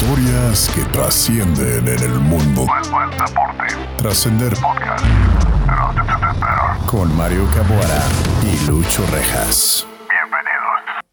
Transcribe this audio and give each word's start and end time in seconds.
Historias 0.00 0.70
que 0.74 0.80
trascienden 0.92 1.86
en 1.86 1.98
el 1.98 2.20
mundo 2.20 2.62
deporte. 2.62 3.74
Trascender 3.98 4.54
Podcast. 4.54 5.04
Con 6.86 7.14
Mario 7.18 7.46
Caboara 7.54 8.02
y 8.42 8.66
Lucho 8.66 9.04
Rejas. 9.12 9.86
Bienvenidos. 10.08 11.04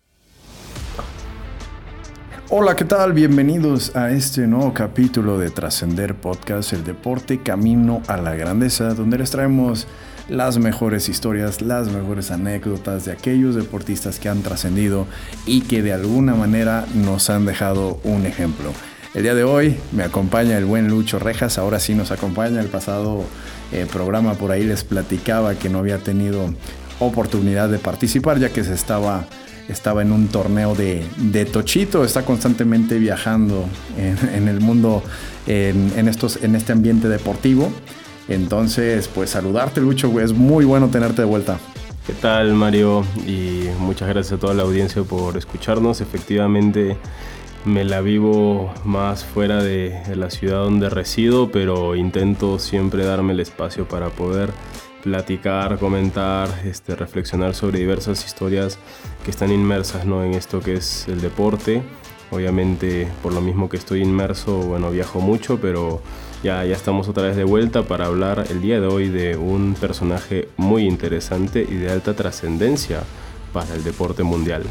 Hola, 2.49 2.77
¿qué 2.77 2.85
tal? 2.85 3.11
Bienvenidos 3.11 3.93
a 3.93 4.09
este 4.11 4.47
nuevo 4.47 4.73
capítulo 4.73 5.37
de 5.37 5.49
Trascender 5.49 6.15
Podcast, 6.15 6.71
el 6.71 6.85
deporte 6.85 7.41
camino 7.43 8.01
a 8.07 8.15
la 8.15 8.35
grandeza, 8.35 8.93
donde 8.93 9.17
les 9.17 9.31
traemos 9.31 9.85
las 10.29 10.57
mejores 10.57 11.09
historias, 11.09 11.61
las 11.61 11.91
mejores 11.91 12.31
anécdotas 12.31 13.05
de 13.05 13.11
aquellos 13.11 13.55
deportistas 13.55 14.19
que 14.19 14.29
han 14.29 14.41
trascendido 14.41 15.07
y 15.45 15.61
que 15.61 15.81
de 15.81 15.93
alguna 15.93 16.35
manera 16.35 16.85
nos 16.93 17.29
han 17.29 17.45
dejado 17.45 17.99
un 18.03 18.25
ejemplo. 18.25 18.71
El 19.13 19.23
día 19.23 19.33
de 19.33 19.43
hoy 19.43 19.77
me 19.93 20.03
acompaña 20.03 20.57
el 20.57 20.65
buen 20.65 20.89
Lucho 20.89 21.17
Rejas, 21.17 21.57
ahora 21.57 21.79
sí 21.79 21.95
nos 21.95 22.11
acompaña. 22.11 22.59
El 22.59 22.67
pasado 22.67 23.23
eh, 23.71 23.87
programa 23.91 24.33
por 24.33 24.51
ahí 24.51 24.63
les 24.63 24.83
platicaba 24.83 25.55
que 25.55 25.69
no 25.69 25.79
había 25.79 25.97
tenido 25.99 26.53
oportunidad 26.99 27.69
de 27.69 27.79
participar 27.79 28.39
ya 28.39 28.49
que 28.49 28.63
se 28.63 28.73
estaba, 28.73 29.25
estaba 29.69 30.01
en 30.01 30.11
un 30.11 30.27
torneo 30.27 30.75
de, 30.75 31.49
Tochito, 31.51 32.03
está 32.03 32.23
constantemente 32.23 32.99
viajando 32.99 33.65
en, 33.97 34.47
el 34.47 34.59
mundo, 34.59 35.03
en, 35.47 36.07
estos, 36.07 36.43
en 36.43 36.55
este 36.55 36.73
ambiente 36.73 37.07
deportivo. 37.07 37.71
Entonces, 38.27 39.07
pues 39.07 39.29
saludarte, 39.29 39.81
Lucho, 39.81 40.09
güey. 40.09 40.25
Es 40.25 40.33
muy 40.33 40.65
bueno 40.65 40.89
tenerte 40.89 41.21
de 41.21 41.27
vuelta. 41.27 41.59
¿Qué 42.05 42.13
tal, 42.13 42.53
Mario? 42.53 43.03
Y 43.25 43.65
muchas 43.79 44.07
gracias 44.09 44.33
a 44.33 44.39
toda 44.39 44.53
la 44.53 44.63
audiencia 44.63 45.03
por 45.03 45.37
escucharnos. 45.37 46.01
Efectivamente, 46.01 46.97
me 47.65 47.83
la 47.83 48.01
vivo 48.01 48.73
más 48.85 49.25
fuera 49.25 49.61
de, 49.61 50.01
la 50.15 50.29
ciudad 50.29 50.59
donde 50.59 50.89
resido, 50.89 51.51
pero 51.51 51.95
intento 51.95 52.59
siempre 52.59 53.03
darme 53.03 53.33
el 53.33 53.41
espacio 53.41 53.87
para 53.87 54.09
poder 54.09 54.51
platicar, 55.03 55.77
comentar, 55.79 56.49
este, 56.65 56.95
reflexionar 56.95 57.55
sobre 57.55 57.79
diversas 57.79 58.25
historias 58.25 58.77
que 59.23 59.31
están 59.31 59.51
inmersas 59.51 60.05
¿no? 60.05 60.23
en 60.23 60.33
esto 60.33 60.59
que 60.61 60.75
es 60.75 61.07
el 61.07 61.21
deporte. 61.21 61.83
Obviamente, 62.31 63.07
por 63.23 63.33
lo 63.33 63.41
mismo 63.41 63.69
que 63.69 63.77
estoy 63.77 64.01
inmerso, 64.01 64.57
bueno, 64.59 64.91
viajo 64.91 65.19
mucho, 65.21 65.59
pero 65.61 66.01
ya, 66.43 66.63
ya 66.65 66.75
estamos 66.75 67.07
otra 67.07 67.23
vez 67.23 67.35
de 67.35 67.43
vuelta 67.43 67.83
para 67.83 68.05
hablar 68.05 68.45
el 68.49 68.61
día 68.61 68.79
de 68.79 68.87
hoy 68.87 69.09
de 69.09 69.35
un 69.35 69.75
personaje 69.79 70.49
muy 70.57 70.85
interesante 70.85 71.65
y 71.67 71.75
de 71.75 71.91
alta 71.91 72.13
trascendencia 72.13 73.01
para 73.53 73.73
el 73.73 73.83
deporte 73.83 74.23
mundial. 74.23 74.63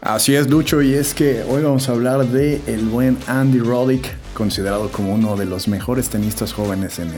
Así 0.00 0.34
es, 0.34 0.50
Lucho, 0.50 0.82
y 0.82 0.92
es 0.92 1.14
que 1.14 1.42
hoy 1.48 1.62
vamos 1.62 1.88
a 1.88 1.92
hablar 1.92 2.26
de 2.26 2.60
el 2.66 2.82
buen 2.82 3.16
Andy 3.26 3.60
Roddick, 3.60 4.14
considerado 4.34 4.92
como 4.92 5.14
uno 5.14 5.36
de 5.36 5.46
los 5.46 5.66
mejores 5.66 6.10
tenistas 6.10 6.52
jóvenes 6.52 6.98
en 6.98 7.10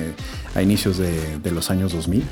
a 0.54 0.62
inicios 0.62 0.96
de, 0.96 1.38
de, 1.38 1.50
los 1.50 1.70
años 1.70 1.92
2000. 1.92 2.22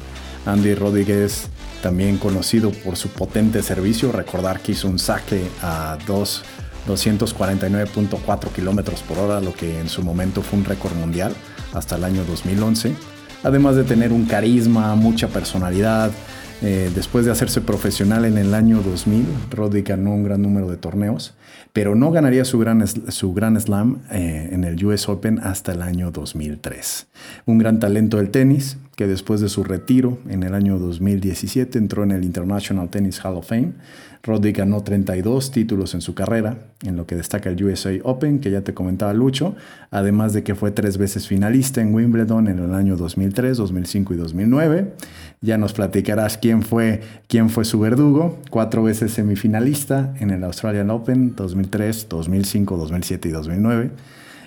Andy 0.47 0.75
Roddick 0.75 1.09
es 1.09 1.49
también 1.83 2.19
conocido 2.19 2.71
por 2.71 2.97
su 2.97 3.09
potente 3.09 3.63
servicio, 3.63 4.13
recordar 4.13 4.61
que 4.61 4.73
hizo 4.73 4.87
un 4.89 5.01
saque 5.01 5.43
a 5.61 5.99
dos 6.07 6.45
249.4 6.87 8.49
kilómetros 8.51 9.03
por 9.03 9.19
hora, 9.19 9.41
lo 9.41 9.55
que 9.55 9.81
en 9.81 9.89
su 9.89 10.03
momento 10.03 10.43
fue 10.43 10.59
un 10.59 10.65
récord 10.65 10.95
mundial 10.95 11.33
hasta 11.73 11.97
el 11.97 12.05
año 12.05 12.25
2011. 12.25 12.95
Además 13.43 13.77
de 13.77 13.85
tener 13.85 14.13
un 14.13 14.25
carisma, 14.25 14.95
mucha 14.95 15.29
personalidad, 15.29 16.11
eh, 16.63 16.91
después 16.95 17.27
de 17.27 17.33
hacerse 17.33 17.61
profesional 17.61 18.25
en 18.25 18.39
el 18.39 18.55
año 18.55 18.81
2000, 18.81 19.27
Roddy 19.51 19.83
ganó 19.83 20.15
un 20.15 20.25
gran 20.25 20.41
número 20.41 20.71
de 20.71 20.77
torneos, 20.77 21.35
pero 21.73 21.95
no 21.95 22.11
ganaría 22.11 22.45
su 22.45 22.59
gran, 22.59 22.87
su 22.87 23.35
gran 23.35 23.61
slam 23.61 24.01
eh, 24.11 24.51
en 24.53 24.65
el 24.65 24.85
US 24.85 25.09
Open 25.09 25.39
hasta 25.41 25.73
el 25.73 25.83
año 25.83 26.11
2003. 26.11 27.07
Un 27.47 27.59
gran 27.59 27.81
talento 27.81 28.19
del 28.19 28.31
tenis, 28.31 28.77
que 28.97 29.07
después 29.07 29.41
de 29.41 29.49
su 29.49 29.65
retiro 29.65 30.19
en 30.29 30.43
el 30.45 30.55
año 30.55 30.79
2017 30.79 31.79
entró 31.79 32.05
en 32.05 32.13
el 32.13 32.25
International 32.25 32.89
Tennis 32.89 33.25
Hall 33.25 33.37
of 33.37 33.49
Fame, 33.49 33.73
Roddy 34.25 34.53
ganó 34.53 34.83
32 34.83 35.51
títulos 35.51 35.95
en 35.95 36.01
su 36.01 36.15
carrera, 36.15 36.57
en 36.83 36.97
lo 36.97 37.07
que 37.07 37.15
destaca 37.15 37.51
el 37.51 37.63
USA 37.63 37.91
Open, 38.05 38.41
que 38.41 38.51
ya 38.51 38.63
te 38.63 38.73
comentaba 38.73 39.13
Lucho, 39.13 39.55
además 39.91 40.33
de 40.33 40.43
que 40.43 40.55
fue 40.55 40.71
tres 40.71 40.97
veces 40.97 41.29
finalista 41.29 41.83
en 41.83 41.95
Wimbledon 41.95 42.49
en 42.49 42.59
el 42.59 42.75
año 42.75 42.97
2003, 42.97 43.59
2005 43.59 44.15
y 44.15 44.17
2009. 44.17 44.93
Ya 45.43 45.59
nos 45.59 45.75
platicarás 45.75 46.39
quién 46.39 46.63
fue, 46.63 47.03
quién 47.29 47.51
fue 47.51 47.67
su 47.67 47.79
verdugo, 47.79 48.39
cuatro 48.49 48.83
veces 48.83 49.13
semifinalista 49.13 50.15
en 50.19 50.31
el 50.31 50.43
Australian 50.43 50.89
Open 50.89 51.35
2003, 51.45 52.09
2005, 52.09 52.77
2007 52.77 53.29
y 53.29 53.33
2009. 53.33 53.91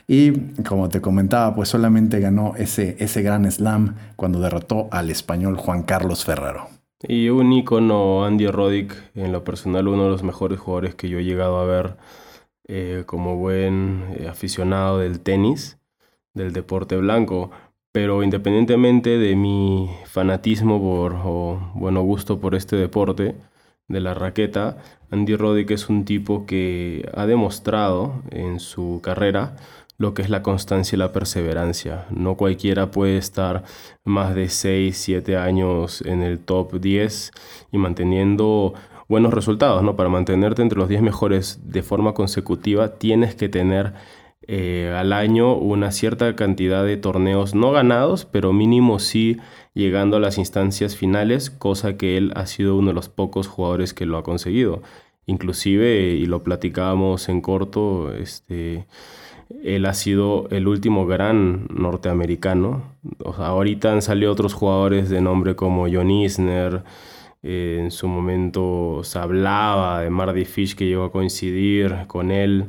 Y 0.08 0.32
como 0.64 0.90
te 0.90 1.02
comentaba, 1.02 1.54
pues 1.54 1.70
solamente 1.70 2.20
ganó 2.20 2.54
ese, 2.58 2.96
ese 3.00 3.22
gran 3.22 3.50
slam 3.52 3.96
cuando 4.16 4.40
derrotó 4.40 4.88
al 4.92 5.10
español 5.10 5.58
Juan 5.58 5.84
Carlos 5.84 6.26
Ferrero. 6.26 6.70
Y 7.02 7.30
un 7.30 7.54
icono, 7.54 8.26
Andy 8.26 8.48
Roddick, 8.48 8.96
en 9.14 9.32
lo 9.32 9.44
personal 9.44 9.88
uno 9.88 10.06
de 10.06 10.10
los 10.10 10.24
mejores 10.24 10.60
jugadores 10.60 10.96
que 10.96 11.10
yo 11.10 11.20
he 11.20 11.24
llegado 11.24 11.60
a 11.60 11.66
ver 11.66 11.98
eh, 12.68 13.04
como 13.06 13.38
buen 13.38 14.16
eh, 14.18 14.28
aficionado 14.28 15.00
del 15.00 15.20
tenis, 15.20 15.78
del 16.34 16.54
deporte 16.54 16.98
blanco. 16.98 17.52
Pero 17.92 18.24
independientemente 18.24 19.18
de 19.18 19.36
mi 19.36 19.90
fanatismo 20.06 20.80
por, 20.82 21.14
o 21.24 21.72
bueno, 21.76 22.02
gusto 22.02 22.40
por 22.40 22.56
este 22.56 22.76
deporte 22.76 23.36
de 23.88 24.00
la 24.02 24.14
raqueta, 24.14 24.78
Andy 25.12 25.36
Roddick 25.36 25.72
es 25.72 25.90
un 25.90 26.06
tipo 26.06 26.46
que 26.46 27.10
ha 27.14 27.26
demostrado 27.26 28.22
en 28.32 28.60
su 28.60 29.00
carrera 29.02 29.56
lo 29.98 30.14
que 30.14 30.22
es 30.22 30.30
la 30.30 30.44
constancia 30.44 30.96
y 30.96 31.00
la 31.00 31.12
perseverancia. 31.12 32.06
No 32.12 32.36
cualquiera 32.36 32.92
puede 32.92 33.18
estar 33.18 33.64
más 34.04 34.36
de 34.36 34.50
6, 34.50 34.96
7 34.96 35.38
años 35.38 36.02
en 36.02 36.22
el 36.22 36.40
top 36.40 36.80
10 36.80 37.32
y 37.72 37.78
manteniendo 37.78 38.74
buenos 39.08 39.34
resultados, 39.34 39.82
¿no? 39.84 39.96
Para 39.96 40.10
mantenerte 40.10 40.62
entre 40.62 40.78
los 40.78 40.90
10 40.90 41.02
mejores 41.02 41.62
de 41.64 41.82
forma 41.82 42.14
consecutiva 42.14 42.96
tienes 43.00 43.36
que 43.36 43.50
tener 43.50 43.94
eh, 44.50 44.94
al 44.98 45.14
año 45.14 45.56
una 45.56 45.92
cierta 45.92 46.36
cantidad 46.36 46.84
de 46.86 46.98
torneos 46.98 47.56
no 47.56 47.72
ganados, 47.72 48.26
pero 48.26 48.54
mínimo 48.54 49.00
sí 49.00 49.38
llegando 49.78 50.18
a 50.18 50.20
las 50.20 50.38
instancias 50.38 50.96
finales, 50.96 51.50
cosa 51.50 51.98
que 51.98 52.18
él 52.18 52.34
ha 52.36 52.48
sido 52.48 52.76
uno 52.76 52.90
de 52.90 52.96
los 52.96 53.10
pocos 53.10 53.48
jugadores 53.48 53.94
que 53.94 54.06
lo 54.06 54.18
ha 54.18 54.24
conseguido. 54.24 54.82
Inclusive, 55.28 56.12
y 56.16 56.26
lo 56.26 56.44
platicábamos 56.44 57.30
en 57.30 57.42
corto, 57.42 58.14
este 58.14 58.88
él 59.64 59.86
ha 59.86 59.94
sido 59.94 60.48
el 60.50 60.68
último 60.68 61.06
gran 61.06 61.68
norteamericano. 61.70 62.84
ahorita 63.38 63.94
han 63.94 64.02
salido 64.02 64.32
otros 64.32 64.54
jugadores 64.54 65.10
de 65.10 65.22
nombre 65.22 65.56
como 65.56 65.88
John 65.92 66.12
Isner. 66.12 66.84
Eh, 67.44 67.78
en 67.80 67.92
su 67.92 68.08
momento 68.08 69.02
se 69.04 69.20
hablaba 69.20 70.02
de 70.02 70.10
Marty 70.10 70.44
Fish 70.46 70.76
que 70.76 70.86
llegó 70.86 71.04
a 71.06 71.12
coincidir 71.12 72.08
con 72.08 72.32
él, 72.32 72.66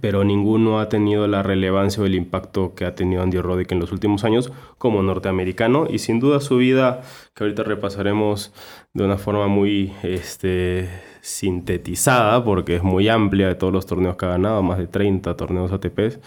pero 0.00 0.22
ninguno 0.22 0.78
ha 0.78 0.88
tenido 0.88 1.26
la 1.26 1.42
relevancia 1.42 2.02
o 2.02 2.06
el 2.06 2.14
impacto 2.14 2.74
que 2.74 2.84
ha 2.84 2.94
tenido 2.94 3.22
Andy 3.22 3.40
Roddick 3.40 3.72
en 3.72 3.80
los 3.80 3.90
últimos 3.90 4.24
años 4.24 4.52
como 4.78 5.02
norteamericano 5.02 5.86
y 5.90 5.98
sin 5.98 6.20
duda 6.20 6.40
su 6.40 6.56
vida, 6.56 7.00
que 7.34 7.44
ahorita 7.44 7.64
repasaremos 7.64 8.52
de 8.94 9.04
una 9.04 9.18
forma 9.18 9.48
muy 9.48 9.92
este, 10.04 10.88
sintetizada 11.20 12.44
porque 12.44 12.76
es 12.76 12.82
muy 12.82 13.08
amplia 13.08 13.48
de 13.48 13.54
todos 13.56 13.72
los 13.72 13.86
torneos 13.86 14.16
que 14.16 14.26
ha 14.26 14.30
ganado, 14.30 14.62
más 14.62 14.78
de 14.78 14.86
30 14.86 15.36
torneos 15.36 15.72
ATP. 15.72 16.20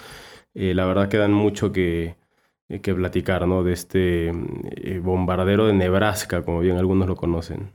Eh, 0.53 0.73
la 0.73 0.85
verdad 0.85 1.07
que 1.07 1.17
dan 1.17 1.33
mucho 1.33 1.71
que, 1.71 2.15
eh, 2.69 2.79
que 2.81 2.93
platicar, 2.93 3.47
¿no? 3.47 3.63
De 3.63 3.73
este 3.73 4.29
eh, 4.29 4.99
bombardero 5.01 5.67
de 5.67 5.73
Nebraska, 5.73 6.43
como 6.43 6.59
bien 6.59 6.77
algunos 6.77 7.07
lo 7.07 7.15
conocen. 7.15 7.71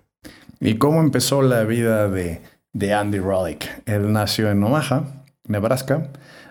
¿Y 0.60 0.74
cómo 0.74 1.00
empezó 1.00 1.40
la 1.40 1.64
vida 1.64 2.08
de, 2.08 2.42
de 2.72 2.92
Andy 2.94 3.18
Roddick? 3.18 3.82
Él 3.86 4.12
nació 4.12 4.50
en 4.50 4.62
Omaha, 4.62 5.19
Nebraska. 5.46 6.08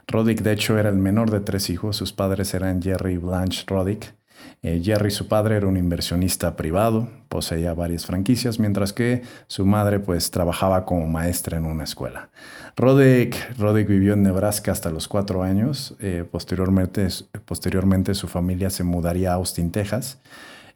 Roddick, 0.08 0.42
de 0.42 0.54
hecho, 0.54 0.78
era 0.78 0.90
el 0.90 0.98
menor 0.98 1.32
de 1.32 1.40
tres 1.40 1.70
hijos. 1.70 1.98
Sus 1.98 2.14
padres 2.14 2.54
eran 2.54 2.82
Jerry 2.82 3.14
y 3.14 3.18
Blanche 3.18 3.64
Roddick. 3.68 4.14
Eh, 4.62 4.82
Jerry, 4.84 5.12
su 5.12 5.28
padre, 5.28 5.56
era 5.56 5.68
un 5.68 5.78
inversionista 5.78 6.56
privado, 6.56 7.10
poseía 7.30 7.74
varias 7.74 8.06
franquicias, 8.06 8.60
mientras 8.60 8.94
que 8.94 9.22
su 9.48 9.66
madre 9.66 10.00
pues 10.00 10.32
trabajaba 10.32 10.86
como 10.86 11.08
maestra 11.08 11.58
en 11.58 11.66
una 11.66 11.84
escuela. 11.84 12.30
Roddick, 12.76 13.56
vivió 13.88 14.14
en 14.14 14.24
Nebraska 14.24 14.72
hasta 14.72 14.90
los 14.90 15.08
cuatro 15.08 15.44
años. 15.44 15.96
Eh, 16.00 16.26
posteriormente, 16.30 17.08
posteriormente 17.46 18.14
su 18.14 18.28
familia 18.28 18.70
se 18.70 18.84
mudaría 18.84 19.32
a 19.32 19.36
Austin, 19.36 19.72
Texas. 19.72 20.20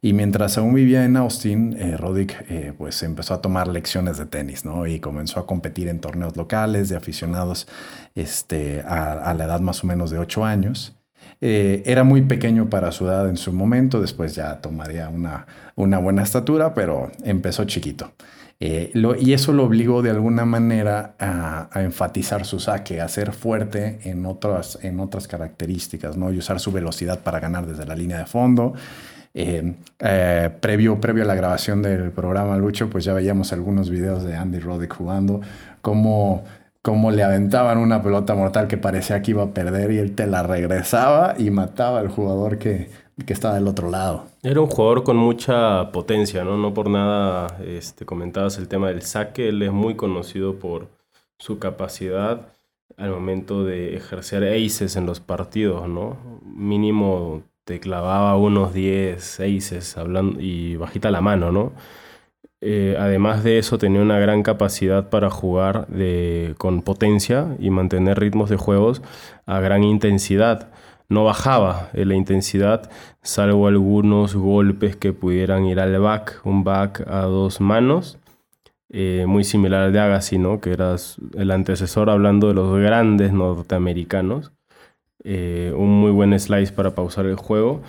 Y 0.04 0.14
mientras 0.14 0.60
aún 0.60 0.76
vivía 0.76 1.04
en 1.04 1.18
Austin, 1.18 1.76
eh, 1.80 1.98
Roddick 1.98 2.46
pues 2.78 3.02
empezó 3.02 3.34
a 3.34 3.42
tomar 3.42 3.68
lecciones 3.68 4.20
de 4.20 4.28
tenis, 4.28 4.66
¿no? 4.66 4.86
Y 4.86 5.00
comenzó 5.00 5.40
a 5.40 5.48
competir 5.48 5.88
en 5.88 6.00
torneos 6.00 6.38
locales 6.38 6.90
de 6.90 6.98
aficionados 6.98 7.68
este, 8.14 8.82
a, 8.82 9.14
a 9.14 9.34
la 9.34 9.46
edad 9.46 9.62
más 9.62 9.84
o 9.84 9.88
menos 9.88 10.12
de 10.12 10.20
ocho 10.20 10.46
años. 10.46 10.96
Eh, 11.46 11.84
era 11.86 12.06
muy 12.06 12.22
pequeño 12.22 12.70
para 12.70 12.94
su 12.94 13.06
edad 13.06 13.28
en 13.28 13.36
su 13.36 13.52
momento, 13.52 14.00
después 14.00 14.34
ya 14.34 14.62
tomaría 14.62 15.10
una, 15.10 15.46
una 15.76 15.98
buena 15.98 16.24
estatura, 16.24 16.74
pero 16.74 17.12
empezó 17.24 17.66
chiquito. 17.66 18.14
Eh, 18.62 18.94
y 19.20 19.34
eso 19.34 19.52
lo 19.52 19.66
obligó 19.66 20.02
de 20.02 20.10
alguna 20.10 20.46
manera 20.46 21.16
a, 21.20 21.82
enfatizar 21.82 22.46
su 22.46 22.62
saque, 22.62 23.02
a 23.02 23.10
ser 23.10 23.34
fuerte 23.34 24.00
en 24.04 24.26
otras, 24.26 24.80
en 24.84 25.02
otras 25.02 25.28
características, 25.28 26.16
¿no? 26.16 26.32
y 26.32 26.38
usar 26.38 26.62
su 26.62 26.72
velocidad 26.72 27.20
para 27.20 27.42
ganar 27.42 27.66
desde 27.66 27.86
la 27.86 27.96
línea 27.96 28.20
de 28.20 28.26
fondo. 28.26 28.74
Eh, 29.36 29.76
eh, 30.00 30.52
previo, 30.60 31.00
previo 31.02 31.24
a 31.24 31.28
la 31.28 31.36
grabación 31.36 31.82
del 31.82 32.12
programa 32.12 32.58
Lucho, 32.58 32.90
pues 32.90 33.04
ya 33.04 33.14
veíamos 33.14 33.52
algunos 33.52 33.90
videos 33.90 34.24
de 34.24 34.36
Andy 34.36 34.60
Roddick 34.60 34.94
jugando, 34.94 35.42
cómo, 35.82 36.44
cómo 36.84 37.10
le 37.10 37.24
aventaban 37.24 37.80
una 37.80 38.04
pelota 38.04 38.36
mortal 38.36 38.68
que 38.68 38.78
parecía 38.78 39.22
que 39.24 39.32
iba 39.32 39.44
a 39.44 39.54
perder 39.54 39.92
y 39.92 39.98
él 39.98 40.14
te 40.14 40.28
la 40.28 40.44
regresaba 40.44 41.34
y 41.38 41.50
mataba 41.50 42.00
al 42.00 42.10
jugador 42.10 42.60
que, 42.60 42.90
que 43.26 43.34
estaba 43.34 43.56
del 43.56 43.68
otro 43.68 43.90
lado. 43.90 44.26
Era 44.44 44.62
un 44.62 44.68
jugador 44.68 45.04
con 45.04 45.18
mucha 45.18 45.92
potencia, 45.92 46.44
¿no? 46.44 46.58
No 46.58 46.74
por 46.74 46.90
nada 46.90 47.58
este, 47.66 48.06
comentabas 48.06 48.58
el 48.58 48.68
tema 48.68 48.90
del 48.90 49.02
saque. 49.02 49.50
Él 49.50 49.62
es 49.62 49.72
muy 49.72 49.96
conocido 49.96 50.60
por 50.60 50.90
su 51.38 51.60
capacidad 51.60 52.50
al 52.98 53.10
momento 53.10 53.64
de 53.64 53.96
ejercer 53.96 54.44
aces 54.44 54.96
en 54.96 55.06
los 55.06 55.20
partidos, 55.20 55.88
¿no? 55.88 56.18
Mínimo 56.44 57.44
te 57.66 57.80
clavaba 57.80 58.36
unos 58.38 58.74
10 58.74 59.40
aces 59.40 59.98
hablando, 59.98 60.40
y 60.42 60.76
bajita 60.76 61.12
la 61.12 61.22
mano, 61.22 61.52
¿no? 61.52 61.74
Eh, 62.62 62.96
además 62.98 63.44
de 63.44 63.60
eso 63.60 63.78
tenía 63.78 64.02
una 64.02 64.20
gran 64.20 64.42
capacidad 64.42 65.10
para 65.10 65.30
jugar 65.30 65.88
de, 65.88 66.56
con 66.58 66.82
potencia 66.82 67.58
y 67.60 67.70
mantener 67.70 68.20
ritmos 68.20 68.50
de 68.50 68.56
juegos 68.56 69.02
a 69.46 69.60
gran 69.60 69.84
intensidad 69.84 70.70
no 71.10 71.24
bajaba 71.26 71.90
en 71.94 72.10
la 72.10 72.16
intensidad, 72.16 72.90
salvo 73.22 73.68
algunos 73.68 74.36
golpes 74.36 74.96
que 74.96 75.14
pudieran 75.14 75.66
ir 75.66 75.80
al 75.80 76.00
back, 76.00 76.42
un 76.44 76.64
back 76.64 77.06
a 77.08 77.22
dos 77.22 77.62
manos, 77.62 78.18
eh, 78.90 79.26
muy 79.28 79.44
similar 79.44 79.84
al 79.84 79.94
de 79.94 80.00
Agassi, 80.00 80.38
¿no? 80.38 80.60
que 80.60 80.72
era 80.72 80.96
el 81.36 81.52
antecesor 81.52 82.10
hablando 82.10 82.48
de 82.48 82.54
los 82.54 82.80
grandes 82.80 83.34
norteamericanos. 83.34 84.53
Eh, 85.24 85.74
un 85.76 85.90
muy 85.90 86.12
buen 86.12 86.38
slice 86.40 86.74
para 86.74 86.96
pausar 86.96 87.26
el 87.26 87.36
juego. 87.36 87.82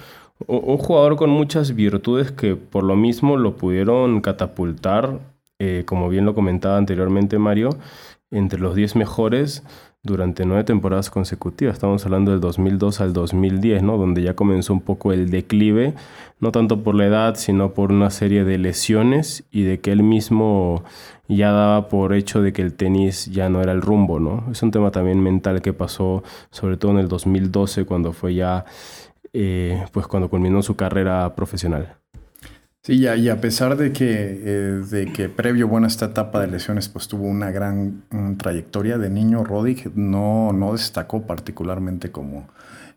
Un, 0.47 0.79
jugador 0.79 1.17
con 1.17 1.31
muchas 1.31 1.75
virtudes 1.75 2.33
que 2.33 2.57
por 2.57 2.85
lo 2.85 2.97
mismo 2.97 3.37
lo 3.37 3.57
pudieron 3.57 4.21
catapultar, 4.21 5.21
eh, 5.59 5.85
como 5.87 6.09
bien 6.09 6.25
lo 6.25 6.35
comentaba 6.35 6.77
anteriormente 6.77 7.39
Mario, 7.39 7.71
entre 8.31 8.59
los 8.59 8.75
10 8.75 8.97
mejores 8.97 9.63
durante 10.05 10.45
nueve 10.45 10.65
temporadas 10.65 11.11
consecutivas. 11.11 11.75
Estamos 11.75 12.05
hablando 12.05 12.31
del 12.31 12.41
2002 12.41 13.01
al 13.01 13.13
2010, 13.15 13.83
¿no? 13.83 13.97
Donde 13.97 14.23
ya 14.23 14.37
comenzó 14.37 14.75
un 14.75 14.83
poco 14.83 15.13
el 15.13 15.31
declive, 15.31 15.95
no 16.41 16.53
tanto 16.53 16.83
por 16.83 16.95
la 16.95 17.07
edad, 17.07 17.35
sino 17.37 17.73
por 17.73 17.91
una 17.91 18.11
serie 18.11 18.45
de 18.45 18.59
lesiones 18.59 19.45
y 19.51 19.63
de 19.63 19.81
que 19.81 19.93
él 19.93 20.03
mismo 20.03 20.85
ya 21.27 21.53
daba 21.53 21.89
por 21.89 22.13
hecho 22.13 22.43
de 22.43 22.53
que 22.53 22.61
el 22.61 22.75
tenis 22.75 23.27
ya 23.27 23.49
no 23.49 23.63
era 23.63 23.73
el 23.73 23.81
rumbo, 23.81 24.21
¿no? 24.21 24.45
Es 24.53 24.63
un 24.63 24.71
tema 24.71 24.91
también 24.91 25.23
mental 25.23 25.63
que 25.63 25.73
pasó, 25.73 26.23
sobre 26.51 26.77
todo 26.77 26.93
en 26.93 26.99
el 26.99 27.09
2012, 27.09 27.87
cuando 27.87 28.13
fue 28.13 28.35
ya, 28.35 28.67
eh, 29.33 29.87
pues 29.93 30.07
cuando 30.07 30.29
culminó 30.29 30.63
su 30.63 30.77
carrera 30.77 31.35
profesional. 31.35 31.97
Sí, 32.87 32.97
y 32.99 33.29
a 33.31 33.41
pesar 33.41 33.79
de 33.79 33.95
que, 33.95 34.43
eh, 34.45 34.83
de 34.91 35.11
que 35.11 35.31
previo 35.31 35.67
bueno, 35.69 35.87
a 35.87 35.89
esta 35.89 36.05
etapa 36.05 36.43
de 36.43 36.49
lesiones 36.49 36.91
pues 36.91 37.09
tuvo 37.09 37.27
una 37.27 37.51
gran 37.51 38.03
trayectoria 38.37 38.99
de 38.99 39.09
niño, 39.09 39.43
Roddick 39.43 39.95
no, 39.95 40.53
no 40.53 40.73
destacó 40.73 41.23
particularmente 41.23 42.11
como, 42.11 42.47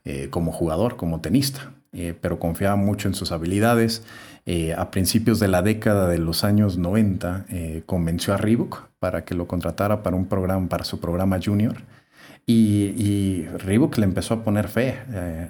eh, 0.03 0.27
como 0.29 0.51
jugador, 0.51 0.97
como 0.97 1.21
tenista, 1.21 1.71
eh, 1.93 2.13
pero 2.19 2.37
confiaba 2.37 2.75
mucho 2.75 3.07
en 3.07 3.13
sus 3.13 3.31
habilidades. 3.31 4.03
a 4.77 4.91
principios 4.91 5.39
de 5.39 5.47
la 5.47 5.61
década 5.61 6.07
de 6.09 6.19
los 6.19 6.43
años 6.43 6.77
90 6.77 7.45
convenció 7.85 8.33
a 8.33 8.37
Reebok 8.37 8.89
para 8.99 9.23
que 9.25 9.35
lo 9.35 9.45
contratara 9.47 10.03
para 10.03 10.15
un 10.15 10.25
programa, 10.27 10.67
para 10.69 10.83
su 10.85 10.99
programa 10.99 11.39
junior. 11.43 11.75
Y, 12.45 12.93
y 12.97 13.47
Reebok 13.57 13.97
le 13.97 14.05
empezó 14.05 14.33
a 14.35 14.43
poner 14.43 14.67
fe. 14.67 14.95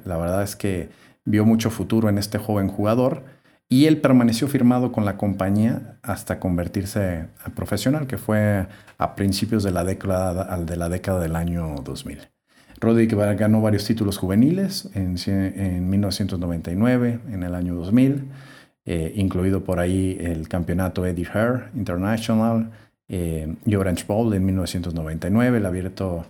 la 0.05 0.17
verdad 0.17 0.43
es 0.43 0.55
que 0.55 0.89
vio 1.25 1.45
mucho 1.45 1.69
futuro 1.69 2.09
en 2.09 2.17
este 2.17 2.37
joven 2.37 2.69
jugador 2.69 3.23
y 3.69 3.85
él 3.85 3.99
permaneció 3.99 4.47
firmado 4.47 4.91
con 4.91 5.03
la 5.03 5.17
compañía 5.17 5.97
hasta 6.01 6.39
convertirse 6.39 7.27
a 7.43 7.49
profesional, 7.49 8.07
que 8.07 8.17
fue 8.17 8.67
a 8.97 9.15
principios 9.15 9.63
de 9.63 9.71
la 9.71 9.83
década, 9.83 10.57
de 10.57 10.75
la 10.77 10.89
década 10.89 11.19
del 11.19 11.35
año 11.35 11.75
2000. 11.83 12.19
Roddick 12.79 13.13
ganó 13.13 13.61
varios 13.61 13.85
títulos 13.85 14.17
juveniles 14.17 14.89
en, 14.93 15.15
en 15.27 15.89
1999, 15.89 17.19
en 17.29 17.43
el 17.43 17.55
año 17.55 17.75
2000, 17.75 18.25
eh, 18.85 19.11
incluido 19.15 19.63
por 19.63 19.79
ahí 19.79 20.17
el 20.19 20.47
campeonato 20.47 21.05
Eddie 21.05 21.27
Hare 21.27 21.65
International 21.75 22.71
eh, 23.09 23.55
y 23.65 23.75
Orange 23.75 24.05
Bowl 24.07 24.33
en 24.33 24.45
1999, 24.45 25.57
el 25.57 25.65
abierto, 25.65 26.25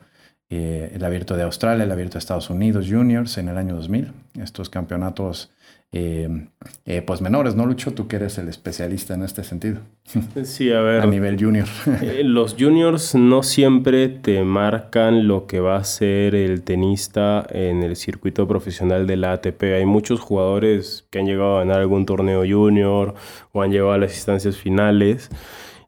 eh, 0.50 0.92
el 0.94 1.04
abierto 1.04 1.36
de 1.36 1.44
Australia, 1.44 1.83
el 1.83 1.92
abierto 1.92 2.13
de 2.13 2.19
Estados 2.19 2.50
Unidos 2.50 2.88
Juniors 2.90 3.38
en 3.38 3.50
el 3.50 3.57
año 3.57 3.75
2000. 3.75 4.12
Estos 4.42 4.69
campeonatos 4.69 5.51
eh, 5.94 6.48
eh, 6.86 7.01
pues 7.01 7.22
menores, 7.22 7.56
¿no, 7.56 7.66
Lucho? 7.66 7.94
Tú 7.94 8.07
que 8.07 8.18
eres 8.18 8.38
el 8.38 8.50
especialista 8.50 9.13
en 9.13 9.24
este 9.24 9.44
sentido. 9.44 9.80
Sí, 10.44 10.72
a 10.72 10.81
ver. 10.81 11.01
a 11.01 11.06
nivel 11.06 11.42
junior. 11.42 11.68
Eh, 12.01 12.24
los 12.24 12.56
juniors 12.60 13.16
no 13.16 13.42
siempre 13.44 14.10
te 14.10 14.44
marcan 14.44 15.28
lo 15.28 15.48
que 15.48 15.60
va 15.60 15.78
a 15.78 15.84
ser 15.84 16.36
el 16.36 16.63
tenista 16.63 17.45
en 17.50 17.84
el 17.84 17.95
circuito 17.95 18.48
profesional 18.48 19.07
de 19.07 19.18
la 19.18 19.34
ATP. 19.34 19.63
Hay 19.63 19.86
muchos 19.86 20.19
jugadores 20.19 21.07
que 21.10 21.19
han 21.19 21.25
llegado 21.25 21.56
a 21.56 21.60
ganar 21.60 21.80
algún 21.80 22.06
torneo 22.06 22.44
junior 22.48 23.16
o 23.54 23.62
han 23.62 23.72
llegado 23.72 23.94
a 23.94 23.98
las 23.98 24.13
instancias 24.13 24.57
finales 24.57 25.30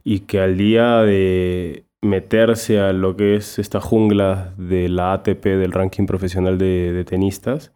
y 0.04 0.22
que 0.22 0.40
al 0.40 0.58
día 0.58 1.02
de 1.02 1.84
meterse 2.02 2.80
a 2.80 2.94
lo 2.94 3.18
que 3.18 3.36
es 3.36 3.60
esta 3.60 3.82
jungla 3.82 4.54
de 4.58 4.88
la 4.88 5.12
ATP, 5.14 5.44
del 5.44 5.74
ranking 5.74 6.06
profesional 6.06 6.58
de 6.58 7.04
tenistas, 7.06 7.74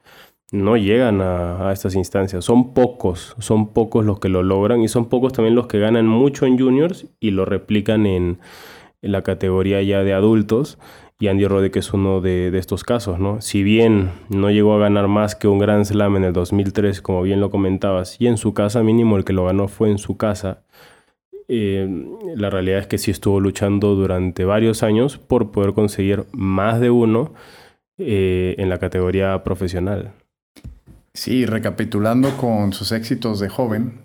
no 0.53 0.77
llegan 0.77 1.19
a, 1.19 1.71
estas 1.73 1.95
instancias. 1.95 2.45
Son 2.45 2.75
pocos, 2.75 3.35
son 3.39 3.73
pocos 3.73 4.05
los 4.05 4.19
que 4.19 4.29
lo 4.29 4.43
logran 4.43 4.81
y 4.81 4.87
son 4.87 5.09
pocos 5.09 5.33
también 5.33 5.55
los 5.55 5.65
que 5.65 5.79
ganan 5.79 6.05
mucho 6.07 6.45
en 6.45 6.59
juniors 6.59 7.07
y 7.19 7.31
lo 7.31 7.43
replican 7.43 8.05
en, 8.05 8.37
la 9.01 9.23
categoría 9.23 9.81
ya 9.81 10.03
de 10.03 10.13
adultos. 10.13 10.77
Y 11.19 11.27
Andy 11.27 11.47
Roddick 11.47 11.75
es 11.77 11.91
uno 11.93 12.21
de, 12.21 12.55
estos 12.57 12.83
casos, 12.83 13.19
¿no? 13.19 13.41
Si 13.41 13.63
bien 13.63 14.11
no 14.29 14.51
llegó 14.51 14.75
a 14.75 14.79
ganar 14.79 15.07
más 15.07 15.35
que 15.35 15.47
un 15.47 15.57
Grand 15.57 15.85
Slam 15.85 16.17
en 16.17 16.23
el 16.25 16.33
2003, 16.33 17.01
como 17.01 17.23
bien 17.23 17.41
lo 17.41 17.49
comentabas, 17.49 18.21
y 18.21 18.27
en 18.27 18.37
su 18.37 18.53
casa 18.53 18.83
mínimo 18.83 19.17
el 19.17 19.25
que 19.25 19.33
lo 19.33 19.45
ganó 19.45 19.67
fue 19.67 19.89
en 19.89 19.97
su 19.97 20.17
casa, 20.17 20.63
eh, 21.47 21.87
la 22.35 22.49
realidad 22.49 22.79
es 22.79 22.87
que 22.87 22.97
sí 22.97 23.11
estuvo 23.11 23.39
luchando 23.39 23.95
durante 23.95 24.45
varios 24.45 24.83
años 24.83 25.17
por 25.17 25.51
poder 25.51 25.73
conseguir 25.73 26.25
más 26.31 26.79
de 26.79 26.91
uno 26.91 27.33
eh, 27.97 28.55
en 28.57 28.69
la 28.69 28.77
categoría 28.77 29.43
profesional. 29.43 30.13
Sí, 31.15 31.45
recapitulando 31.45 32.35
con 32.37 32.73
sus 32.73 32.91
éxitos 32.91 33.39
de 33.39 33.47
joven, 33.47 34.01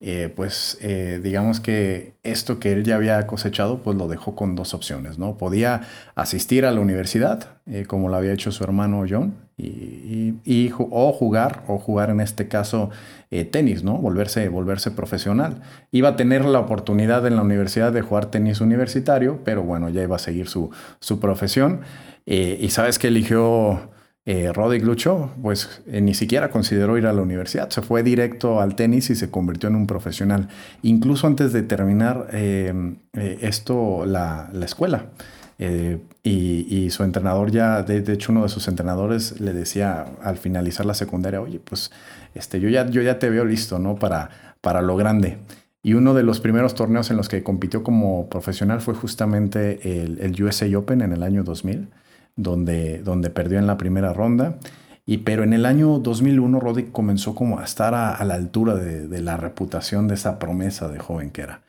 eh, 0.00 0.32
pues 0.34 0.76
eh, 0.80 1.20
digamos 1.22 1.60
que 1.60 2.14
esto 2.24 2.58
que 2.58 2.72
él 2.72 2.82
ya 2.84 2.96
había 2.96 3.26
cosechado, 3.28 3.78
pues 3.82 3.96
lo 3.96 4.08
dejó 4.08 4.34
con 4.34 4.56
dos 4.56 4.74
opciones, 4.74 5.18
¿no? 5.18 5.36
Podía 5.36 5.82
asistir 6.16 6.66
a 6.66 6.72
la 6.72 6.80
universidad, 6.80 7.58
eh, 7.66 7.84
como 7.86 8.08
lo 8.08 8.16
había 8.16 8.32
hecho 8.32 8.50
su 8.50 8.64
hermano 8.64 9.04
John, 9.08 9.34
y, 9.56 10.72
o 10.78 11.12
jugar, 11.12 11.64
o 11.66 11.78
jugar 11.78 12.10
en 12.10 12.20
este 12.20 12.46
caso 12.48 12.90
tenis, 13.50 13.82
¿no? 13.82 13.98
Volverse, 13.98 14.48
volverse 14.48 14.92
profesional. 14.92 15.62
Iba 15.90 16.10
a 16.10 16.16
tener 16.16 16.44
la 16.44 16.60
oportunidad 16.60 17.26
en 17.26 17.34
la 17.36 17.42
universidad 17.42 17.92
de 17.92 18.02
jugar 18.02 18.26
tenis 18.26 18.60
universitario, 18.60 19.40
pero 19.44 19.62
bueno, 19.64 19.88
ya 19.88 20.02
iba 20.02 20.14
a 20.16 20.20
seguir 20.20 20.48
su, 20.48 20.70
su 21.00 21.18
profesión. 21.18 21.80
y 22.24 22.68
sabes 22.70 23.00
que 23.00 23.08
eligió 23.08 23.90
eh, 24.30 24.52
Roddick 24.52 24.84
Lucho, 24.84 25.30
pues 25.40 25.80
eh, 25.86 26.02
ni 26.02 26.12
siquiera 26.12 26.50
consideró 26.50 26.98
ir 26.98 27.06
a 27.06 27.14
la 27.14 27.22
universidad, 27.22 27.70
se 27.70 27.80
fue 27.80 28.02
directo 28.02 28.60
al 28.60 28.74
tenis 28.74 29.08
y 29.08 29.14
se 29.14 29.30
convirtió 29.30 29.70
en 29.70 29.74
un 29.74 29.86
profesional, 29.86 30.48
incluso 30.82 31.26
antes 31.26 31.54
de 31.54 31.62
terminar 31.62 32.28
eh, 32.34 32.94
eh, 33.14 33.38
esto, 33.40 34.04
la, 34.04 34.50
escuela. 34.62 35.06
Y, 36.22 36.90
su 36.90 37.04
entrenador 37.04 37.50
ya, 37.50 37.82
de, 37.82 38.12
hecho 38.12 38.32
uno 38.32 38.42
de 38.42 38.50
sus 38.50 38.68
entrenadores 38.68 39.40
le 39.40 39.54
decía 39.54 40.04
al 40.22 40.36
finalizar 40.36 40.84
la 40.84 40.92
secundaria, 40.92 41.40
oye, 41.40 41.58
pues 41.58 41.90
este, 42.34 42.60
yo, 42.60 42.68
ya, 42.68 42.86
yo 42.86 43.00
ya 43.00 43.18
te 43.18 43.30
veo 43.30 43.46
listo, 43.46 43.78
¿no? 43.78 43.96
Para, 43.96 44.28
para 44.60 44.82
lo 44.82 44.94
grande. 44.96 45.38
Y 45.82 45.94
uno 45.94 46.12
de 46.12 46.22
los 46.22 46.40
primeros 46.40 46.74
torneos 46.74 47.10
en 47.10 47.16
los 47.16 47.30
que 47.30 47.42
compitió 47.42 47.82
como 47.82 48.28
profesional 48.28 48.82
fue 48.82 48.92
justamente 48.92 50.02
el, 50.02 50.18
el 50.20 50.42
USA 50.42 50.66
Open 50.76 51.00
en 51.00 51.14
el 51.14 51.22
año 51.22 51.44
2000 51.44 51.88
donde, 52.38 53.02
donde 53.02 53.28
perdió 53.28 53.58
en 53.58 53.66
la 53.66 53.76
primera 53.76 54.14
ronda. 54.14 54.58
Y, 55.04 55.18
pero 55.18 55.42
en 55.42 55.52
el 55.52 55.66
año 55.66 55.98
2001 55.98 56.60
Roddick 56.60 56.92
comenzó 56.92 57.34
como 57.34 57.58
a 57.58 57.64
estar 57.64 57.94
a, 57.94 58.24
la 58.24 58.34
altura 58.34 58.74
de, 58.74 59.20
la 59.20 59.36
reputación 59.36 60.06
de 60.06 60.14
esa 60.14 60.38
promesa 60.38 60.88
de 60.88 60.98
joven 60.98 61.30
que 61.30 61.42
era. 61.42 61.62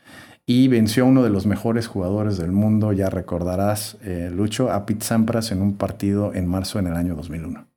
Y 0.46 0.68
venció 0.68 1.04
a 1.04 1.08
uno 1.08 1.24
de 1.24 1.30
los 1.30 1.46
mejores 1.46 1.88
jugadores 1.88 2.38
del 2.38 2.52
mundo, 2.52 2.92
ya 2.92 3.10
recordarás, 3.10 3.98
eh, 4.04 4.30
Lucho, 4.32 4.72
a 4.72 4.86
Pete 4.86 5.06
Sampras 5.06 5.52
en 5.52 5.62
un 5.62 5.78
partido 5.78 6.34
en 6.34 6.48
marzo 6.48 6.80
en 6.80 6.88
el 6.88 6.96
año 6.96 7.16
2001. 7.16 7.68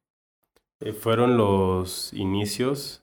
Eh, 0.80 0.92
fueron 0.92 1.36
los 1.36 2.12
inicios 2.12 3.02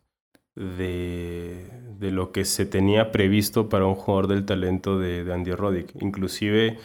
de, 0.55 1.65
lo 1.99 2.31
que 2.31 2.45
se 2.45 2.65
tenía 2.65 3.11
previsto 3.11 3.69
para 3.69 3.85
un 3.85 3.95
jugador 3.95 4.27
del 4.27 4.45
talento 4.45 4.99
de, 4.99 5.23
de 5.23 5.33
Andy 5.33 5.51
Roddick. 5.51 5.93
Inclusive 6.01 6.77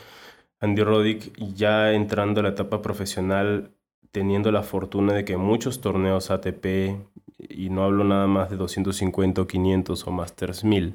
Andy 0.64 0.82
Roddick 0.82 1.36
ya 1.54 1.92
entrando 1.92 2.40
a 2.40 2.42
la 2.42 2.48
etapa 2.50 2.80
profesional 2.80 3.70
teniendo 4.12 4.50
la 4.50 4.62
fortuna 4.62 5.12
de 5.12 5.24
que 5.24 5.36
muchos 5.36 5.82
torneos 5.82 6.30
ATP, 6.30 6.96
y 7.36 7.68
no 7.68 7.84
hablo 7.84 8.02
nada 8.04 8.26
más 8.26 8.48
de 8.48 8.56
250 8.56 9.42
o 9.42 9.46
500 9.46 10.06
o 10.06 10.10
Masters 10.10 10.64
1000, 10.64 10.94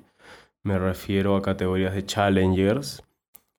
me 0.64 0.80
refiero 0.80 1.36
a 1.36 1.44
categorías 1.44 1.94
de 1.94 2.04
challengers, 2.04 3.04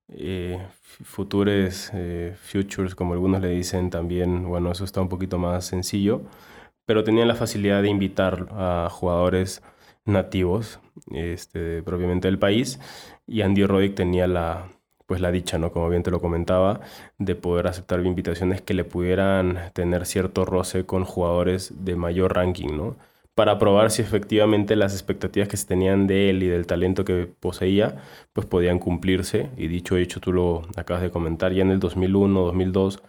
eh, 0.08 0.58
futures, 1.04 1.92
eh, 1.94 2.34
futures, 2.42 2.96
como 2.96 3.12
algunos 3.12 3.40
le 3.40 3.50
dicen 3.50 3.90
también, 3.90 4.48
bueno, 4.48 4.72
eso 4.72 4.84
está 4.84 5.00
un 5.00 5.08
poquito 5.08 5.38
más 5.38 5.64
sencillo, 5.64 6.22
pero 6.86 7.04
tenían 7.04 7.28
la 7.28 7.36
facilidad 7.36 7.82
de 7.82 7.88
invitar 7.88 8.48
a 8.50 8.88
jugadores 8.90 9.62
nativos, 10.06 10.80
este, 11.12 11.82
propiamente 11.84 12.26
del 12.26 12.38
país, 12.40 12.80
y 13.28 13.42
Andy 13.42 13.64
Roddick 13.64 13.94
tenía 13.94 14.26
la, 14.26 14.68
pues 15.10 15.20
la 15.20 15.32
dicha, 15.32 15.58
¿no? 15.58 15.72
Como 15.72 15.88
bien 15.88 16.04
te 16.04 16.12
lo 16.12 16.20
comentaba, 16.20 16.82
de 17.18 17.34
poder 17.34 17.66
aceptar 17.66 17.98
invitaciones 18.06 18.62
que 18.62 18.74
le 18.74 18.84
pudieran 18.84 19.58
tener 19.72 20.06
cierto 20.06 20.44
roce 20.44 20.86
con 20.86 21.04
jugadores 21.04 21.84
de 21.84 21.96
mayor 21.96 22.36
ranking, 22.36 22.76
¿no? 22.76 22.96
Para 23.34 23.58
probar 23.58 23.90
si 23.90 24.02
efectivamente 24.02 24.76
las 24.76 24.92
expectativas 24.92 25.48
que 25.48 25.56
se 25.56 25.66
tenían 25.66 26.06
de 26.06 26.30
él 26.30 26.44
y 26.44 26.46
del 26.46 26.64
talento 26.64 27.04
que 27.04 27.26
poseía, 27.26 27.96
pues 28.32 28.46
podían 28.46 28.78
cumplirse. 28.78 29.50
Y 29.56 29.66
dicho 29.66 29.96
hecho, 29.96 30.20
tú 30.20 30.32
lo 30.32 30.62
acabas 30.76 31.02
de 31.02 31.10
comentar, 31.10 31.52
ya 31.52 31.62
en 31.62 31.72
el 31.72 31.80
2001, 31.80 32.42
2002 32.42 33.02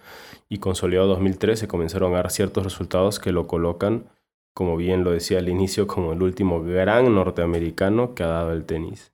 y 0.50 0.58
consolidado 0.58 1.06
2003 1.06 1.60
se 1.60 1.68
comenzaron 1.68 2.14
a 2.14 2.18
dar 2.18 2.32
ciertos 2.32 2.64
resultados 2.64 3.20
que 3.20 3.32
lo 3.32 3.46
colocan, 3.46 4.06
como 4.56 4.76
bien 4.76 5.04
lo 5.04 5.12
decía 5.12 5.38
al 5.38 5.50
inicio, 5.50 5.86
como 5.86 6.14
el 6.14 6.24
último 6.24 6.64
gran 6.64 7.14
norteamericano 7.14 8.16
que 8.16 8.24
ha 8.24 8.28
dado 8.28 8.54
el 8.54 8.66
tenis. 8.66 9.14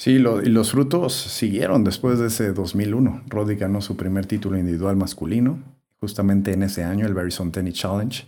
Sí, 0.00 0.12
y 0.12 0.18
los 0.18 0.70
frutos 0.70 1.12
siguieron 1.12 1.84
después 1.84 2.18
de 2.18 2.28
ese 2.28 2.54
2001. 2.54 3.24
Roddy 3.28 3.56
ganó 3.56 3.82
su 3.82 3.98
primer 3.98 4.24
título 4.24 4.56
individual 4.58 4.96
masculino, 4.96 5.58
justamente 6.00 6.54
en 6.54 6.62
ese 6.62 6.84
año, 6.84 7.04
el 7.04 7.12
Verizon 7.12 7.52
Tennis 7.52 7.74
Challenge. 7.74 8.24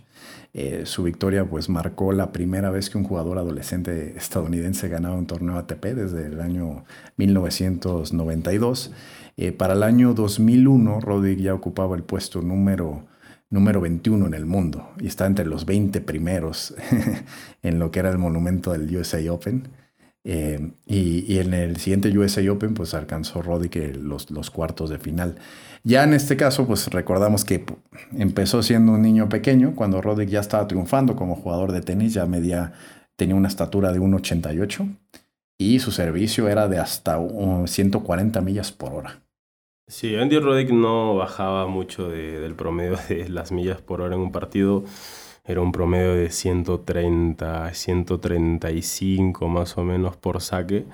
Eh, 0.53 0.83
su 0.85 1.01
victoria 1.01 1.49
pues 1.49 1.69
marcó 1.69 2.11
la 2.11 2.31
primera 2.31 2.69
vez 2.69 2.91
que 2.91 2.99
un 2.99 3.05
jugador 3.05 3.39
adolescente 3.39 4.15
estadounidense 4.15 4.87
ganaba 4.87 5.15
un 5.15 5.25
torneo 5.25 5.57
ATP 5.57 5.83
desde 5.95 6.27
el 6.27 6.41
año 6.41 6.85
1992. 7.17 8.91
Eh, 9.37 9.51
para 9.51 9.73
el 9.73 9.81
año 9.81 10.13
2001, 10.13 10.99
Roddick 10.99 11.39
ya 11.39 11.55
ocupaba 11.55 11.95
el 11.95 12.03
puesto 12.03 12.43
número, 12.43 13.03
número 13.49 13.81
21 13.81 14.27
en 14.27 14.35
el 14.35 14.45
mundo 14.45 14.91
y 14.99 15.07
está 15.07 15.25
entre 15.25 15.45
los 15.45 15.65
20 15.65 16.01
primeros 16.01 16.75
en 17.63 17.79
lo 17.79 17.89
que 17.89 17.97
era 17.97 18.11
el 18.11 18.19
monumento 18.19 18.73
del 18.73 18.95
USA 18.95 19.17
Open. 19.33 19.69
Eh, 20.25 20.71
y, 20.85 21.37
en 21.39 21.53
el 21.53 21.77
siguiente 21.77 22.17
USA 22.17 22.49
Open, 22.51 22.73
pues 22.73 22.93
alcanzó 22.93 23.41
Roddick 23.41 23.97
los, 23.97 24.31
los 24.31 24.49
cuartos 24.51 24.89
de 24.89 24.99
final. 24.99 25.35
Ya 25.83 26.03
en 26.03 26.13
este 26.13 26.37
caso, 26.37 26.65
pues 26.65 26.87
recordamos 26.87 27.43
que 27.43 27.65
empezó 28.17 28.63
siendo 28.63 28.93
un 28.93 29.01
niño 29.01 29.27
pequeño, 29.27 29.75
cuando 29.75 30.01
Roddick 30.01 30.29
ya 30.29 30.39
estaba 30.39 30.67
triunfando 30.67 31.15
como 31.15 31.35
jugador 31.35 31.73
de 31.73 31.81
tenis, 31.81 32.13
ya 32.13 32.25
tenía 33.15 33.35
una 33.35 33.47
estatura 33.49 33.91
de 33.91 33.99
1,88 33.99 34.95
y 35.57 35.79
su 35.79 35.91
servicio 35.91 36.47
era 36.47 36.67
de 36.67 36.79
hasta 36.79 37.19
140 37.65 38.41
millas 38.41 38.71
por 38.71 38.93
hora. 38.93 39.21
Sí, 39.87 40.15
Andy 40.15 40.39
Roddick 40.39 40.71
no 40.71 41.15
bajaba 41.15 41.67
mucho 41.67 42.09
del 42.09 42.55
promedio 42.55 42.97
de 43.09 43.27
las 43.27 43.51
millas 43.51 43.81
por 43.81 44.01
hora 44.01 44.15
en 44.15 44.21
un 44.21 44.31
partido 44.31 44.85
era 45.45 45.61
un 45.61 45.71
promedio 45.71 46.13
de 46.13 46.29
130, 46.29 47.73
135 47.73 49.47
más 49.47 49.77
o 49.77 49.83
menos 49.83 50.17
por 50.17 50.41
saque, 50.41 50.85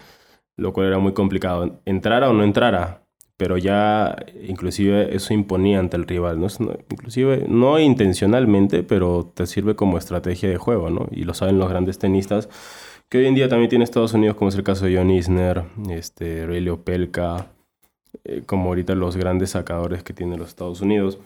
lo 0.57 0.73
cual 0.73 0.87
era 0.87 0.99
muy 0.99 1.13
complicado. 1.13 1.81
Entrara 1.85 2.29
o 2.29 2.33
no 2.33 2.43
entrara, 2.43 3.03
pero 3.37 3.57
ya 3.57 4.15
inclusive 4.47 5.15
eso 5.15 5.33
imponía 5.33 5.79
ante 5.79 5.97
el 5.97 6.07
rival, 6.07 6.39
¿no? 6.39 6.47
Inclusive 6.91 7.45
no 7.47 7.79
intencionalmente, 7.79 8.83
pero 8.83 9.31
te 9.33 9.45
sirve 9.47 9.75
como 9.75 9.97
estrategia 9.97 10.49
de 10.49 10.57
juego, 10.57 10.89
¿no? 10.89 11.07
Y 11.11 11.23
lo 11.23 11.33
saben 11.33 11.59
los 11.59 11.69
grandes 11.69 11.99
tenistas, 11.99 12.49
que 13.07 13.19
hoy 13.19 13.27
en 13.27 13.35
día 13.35 13.49
también 13.49 13.69
tiene 13.69 13.85
Estados 13.85 14.13
Unidos, 14.13 14.35
como 14.35 14.49
es 14.49 14.55
el 14.55 14.63
caso 14.63 14.85
de 14.85 14.97
John 14.97 15.09
Isner, 15.09 15.63
este, 15.89 16.45
Ray 16.45 16.67
Opelka, 16.69 17.47
eh, 18.23 18.43
como 18.45 18.69
ahorita 18.69 18.95
los 18.95 19.15
grandes 19.15 19.51
sacadores 19.51 20.03
que 20.03 20.13
tiene 20.13 20.37
los 20.37 20.49
Estados 20.49 20.81
Unidos. 20.81 21.19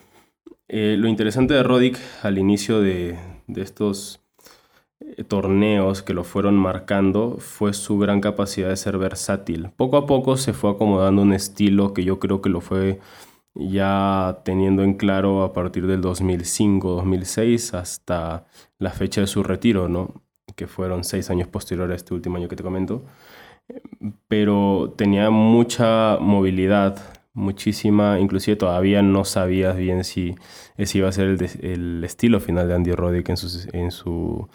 Eh, 0.68 0.96
lo 0.98 1.08
interesante 1.08 1.54
de 1.54 1.62
Roddick 1.62 1.98
al 2.22 2.38
inicio 2.38 2.80
de, 2.80 3.18
estos 3.54 4.20
eh, 5.00 5.24
torneos 5.24 6.02
que 6.02 6.14
lo 6.14 6.24
fueron 6.24 6.56
marcando 6.56 7.36
fue 7.38 7.74
su 7.74 7.98
gran 7.98 8.20
capacidad 8.20 8.68
de 8.70 8.76
ser 8.76 8.98
versátil. 8.98 9.70
Poco 9.76 9.96
a 9.96 10.06
poco 10.06 10.36
se 10.36 10.52
fue 10.52 10.70
acomodando 10.70 11.22
un 11.22 11.32
estilo 11.34 11.92
que 11.94 12.04
yo 12.04 12.18
creo 12.18 12.40
que 12.40 12.48
lo 12.48 12.60
fue 12.60 13.00
ya 13.54 14.40
teniendo 14.44 14.82
en 14.82 14.94
claro 14.94 15.42
a 15.44 15.52
partir 15.52 15.86
del 15.86 16.02
2005-2006 16.02 17.74
hasta 17.74 18.46
la 18.78 18.90
fecha 18.90 19.20
de 19.20 19.26
su 19.26 19.42
retiro, 19.42 19.88
¿no? 19.88 20.24
que 20.56 20.66
fueron 20.66 21.04
seis 21.04 21.30
años 21.30 21.48
posteriores 21.48 21.94
a 21.94 21.96
este 21.96 22.14
último 22.14 22.36
año 22.36 22.48
que 22.48 22.56
te 22.56 22.62
comento. 22.62 23.04
Pero 24.28 24.94
tenía 24.96 25.30
mucha 25.30 26.18
movilidad, 26.20 26.98
muchísima, 27.34 28.20
inclusive 28.20 28.56
todavía 28.56 29.02
no 29.02 29.24
sabías 29.24 29.76
bien 29.76 30.04
si 30.04 30.34
ese 30.76 30.98
iba 30.98 31.08
a 31.08 31.12
ser 31.12 31.36
el, 31.60 32.02
estilo 32.04 32.40
final 32.40 32.68
de 32.68 32.74
Andy 32.74 32.92
Roddick 32.92 33.28
en 33.28 33.36
su, 33.36 33.68
en 33.72 33.90
su 33.90 34.48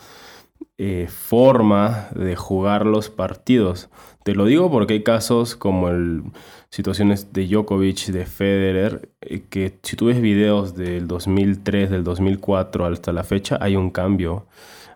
eh, 0.78 1.08
forma 1.10 2.08
de 2.16 2.36
jugar 2.36 2.86
los 2.86 3.10
partidos. 3.10 3.90
Te 4.24 4.34
lo 4.34 4.46
digo 4.46 4.72
porque 4.72 4.94
hay 4.94 5.04
casos 5.04 5.56
como 5.56 5.90
el, 5.90 6.24
situaciones 6.70 7.34
de 7.34 7.48
Djokovic, 7.48 8.08
de 8.08 8.26
Federer, 8.26 9.10
eh, 9.22 9.44
que 9.50 9.78
si 9.84 9.96
tú 9.96 10.06
ves 10.06 10.22
videos 10.22 10.76
del 10.76 11.08
2003, 11.08 11.90
del 11.90 12.04
2004 12.04 12.86
hasta 12.86 13.12
la 13.12 13.24
fecha, 13.24 13.58
hay 13.60 13.76
un 13.76 13.90
cambio 13.92 14.48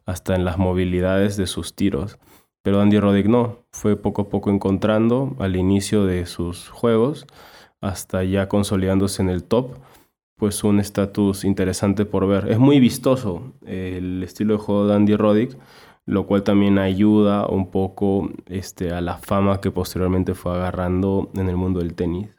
hasta 0.05 0.35
en 0.35 0.45
las 0.45 0.57
movilidades 0.57 1.37
de 1.37 1.47
sus 1.47 1.75
tiros. 1.75 2.17
Pero 2.61 2.79
Andy 2.81 2.99
Roddick 2.99 3.27
no, 3.27 3.65
fue 3.71 3.97
poco 3.97 4.23
a 4.23 4.29
poco 4.29 4.49
encontrando 4.49 5.35
al 5.39 5.57
inicio 5.57 6.05
de 6.05 6.25
sus 6.25 6.69
juegos 6.69 7.27
hasta 7.83 8.23
ya 8.23 8.47
consolidándose 8.47 9.21
en 9.21 9.29
el 9.29 9.43
top, 9.43 9.75
pues 10.37 10.63
un 10.63 10.79
estatus 10.79 11.43
interesante 11.43 12.05
por 12.05 12.27
ver. 12.27 12.49
Es 12.49 12.57
muy 12.57 12.79
vistoso 12.79 13.53
el 13.65 14.23
estilo 14.23 14.53
de 14.53 14.59
juego 14.59 14.87
de 14.87 14.95
Andy 14.95 15.15
Roddick, 15.15 15.57
lo 16.05 16.25
cual 16.25 16.43
también 16.43 16.79
ayuda 16.79 17.45
un 17.47 17.69
poco 17.71 18.29
este, 18.47 18.91
a 18.91 19.01
la 19.01 19.17
fama 19.17 19.61
que 19.61 19.71
posteriormente 19.71 20.33
fue 20.33 20.53
agarrando 20.53 21.29
en 21.35 21.49
el 21.49 21.57
mundo 21.57 21.79
del 21.79 21.93
tenis. 21.93 22.29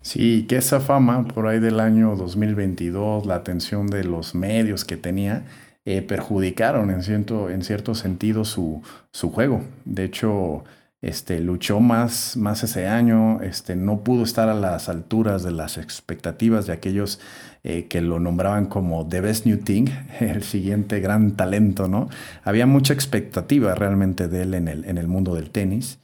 Sí, 0.00 0.46
que 0.48 0.56
esa 0.56 0.80
fama 0.80 1.24
por 1.24 1.46
ahí 1.46 1.60
del 1.60 1.80
año 1.80 2.16
2022, 2.16 3.26
la 3.26 3.36
atención 3.36 3.86
de 3.86 4.04
los 4.04 4.34
medios 4.34 4.84
que 4.84 4.96
tenía, 4.96 5.44
eh, 5.84 6.02
perjudicaron 6.02 6.90
en 6.90 7.02
cierto, 7.02 7.50
en 7.50 7.62
sentido 7.62 8.44
su, 8.44 8.82
su 9.12 9.30
juego. 9.30 9.62
De 9.84 10.04
hecho, 10.04 10.64
este, 11.06 11.38
luchó 11.38 11.78
más, 11.78 12.36
más 12.36 12.64
ese 12.64 12.88
año, 12.88 13.40
este, 13.40 13.76
no 13.76 14.00
pudo 14.00 14.24
estar 14.24 14.48
a 14.48 14.54
las 14.54 14.88
alturas 14.88 15.44
de 15.44 15.52
las 15.52 15.78
expectativas 15.78 16.66
de 16.66 16.72
aquellos 16.72 17.20
eh, 17.62 17.86
que 17.88 18.00
lo 18.00 18.18
nombraban 18.18 18.66
como 18.66 19.06
The 19.06 19.20
Best 19.20 19.46
New 19.46 19.58
Thing, 19.58 19.86
el 20.20 20.42
siguiente 20.42 20.98
gran 20.98 21.36
talento, 21.36 21.86
¿no? 21.86 22.08
Había 22.42 22.66
mucha 22.66 22.92
expectativa 22.92 23.72
realmente 23.76 24.26
de 24.26 24.42
él 24.42 24.54
en 24.54 24.66
el, 24.66 24.84
en 24.84 24.98
el 24.98 25.06
mundo 25.06 25.36
del 25.36 25.50
tenis. 25.50 26.00